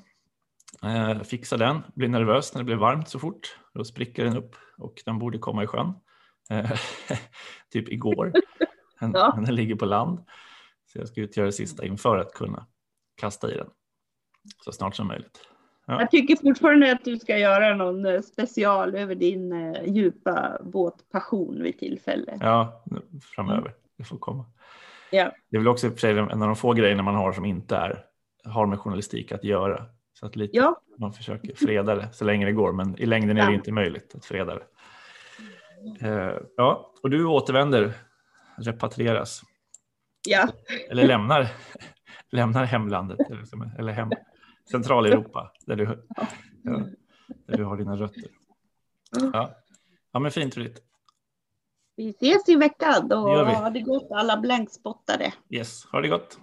eh, 0.84 1.22
fixa 1.22 1.58
den, 1.58 1.82
bli 1.96 2.08
nervös 2.08 2.54
när 2.54 2.62
det 2.62 2.66
blir 2.66 2.76
varmt 2.76 3.10
så 3.10 3.20
fort. 3.20 3.58
Då 3.74 3.84
spricker 3.84 4.26
den 4.26 4.38
upp 4.38 4.56
och 4.78 5.02
den 5.06 5.20
borde 5.20 5.38
komma 5.38 5.64
i 5.64 5.68
sjön. 5.68 5.94
Eh, 6.50 6.72
typ 7.72 7.90
igår, 7.90 8.34
men, 9.00 9.12
ja. 9.12 9.40
den 9.46 9.56
ligger 9.56 9.76
på 9.76 9.86
land. 9.86 10.20
Så 10.86 11.00
jag 11.00 11.08
ska 11.08 11.22
ut 11.22 11.38
göra 11.38 11.46
det 11.46 11.52
sista 11.52 11.86
inför 11.86 12.18
att 12.18 12.34
kunna 12.34 12.66
kasta 13.16 13.52
i 13.52 13.58
den 13.58 13.70
så 14.66 14.72
snart 14.72 14.96
som 14.96 15.08
möjligt. 15.08 15.40
Ja. 15.86 16.00
Jag 16.00 16.12
tycker 16.12 16.36
fortfarande 16.36 16.92
att 16.92 17.06
du 17.06 17.18
ska 17.18 17.38
göra 17.38 17.76
någon 17.76 18.06
eh, 18.06 18.22
special 18.22 18.96
över 18.96 19.16
din 19.16 19.52
eh, 19.52 19.84
djupa 19.86 20.58
båtpassion 20.64 21.64
vid 21.64 21.80
tillfälle. 21.80 22.38
Ja, 22.42 22.84
framöver. 23.22 23.60
Mm. 23.60 23.74
Det 23.98 24.04
får 24.04 24.18
komma. 24.18 24.46
Ja. 25.12 25.32
Det 25.50 25.58
är 25.58 25.60
väl 25.60 25.68
också 25.68 25.88
en 26.08 26.42
av 26.42 26.48
de 26.48 26.56
få 26.56 26.74
grejerna 26.74 27.04
man 27.04 27.16
har 27.16 27.34
som 27.34 27.46
inte 27.46 27.76
är, 27.76 28.06
har 28.46 28.66
med 28.66 28.80
journalistik 28.80 29.32
att 29.32 29.44
göra. 29.44 29.86
Så 30.20 30.26
att 30.26 30.36
lite, 30.36 30.58
ja. 30.58 30.82
man 30.98 31.14
försöker 31.14 31.56
freda 31.56 31.96
det 31.96 32.10
så 32.14 32.26
länge 32.26 32.46
det 32.46 32.52
går, 32.52 32.74
men 32.74 32.98
i 32.98 33.06
längden 33.06 33.38
är 33.38 33.48
det 33.48 33.56
inte 33.56 33.72
möjligt 33.72 34.16
att 34.16 34.26
freda 34.26 34.56
det. 34.56 34.66
Uh, 36.08 36.38
ja, 36.58 36.94
och 37.04 37.10
du 37.10 37.26
återvänder, 37.26 37.94
repatrieras. 38.58 39.42
Ja. 40.28 40.48
Eller 40.90 41.08
lämnar, 41.08 41.48
lämnar 42.32 42.64
hemlandet, 42.64 43.20
eller, 43.78 43.92
hem, 43.92 44.10
Centraleuropa, 44.72 45.52
där 45.66 45.76
du, 45.76 46.06
ja, 46.64 46.82
där 47.48 47.58
du 47.58 47.64
har 47.64 47.78
dina 47.78 47.96
rötter. 47.96 48.30
Ja, 49.12 49.56
ja 50.14 50.20
men 50.20 50.32
fint 50.32 50.58
Rit. 50.58 50.84
Vi 51.96 52.10
ses 52.10 52.50
i 52.50 52.56
veckan 52.56 53.12
och 53.12 53.20
ha 53.20 53.70
det 53.70 53.82
gott 53.82 54.12
alla 54.12 54.38
blankspottare. 54.38 55.34
Yes, 55.50 55.86
ha 55.86 56.02
det 56.02 56.08
gott. 56.08 56.40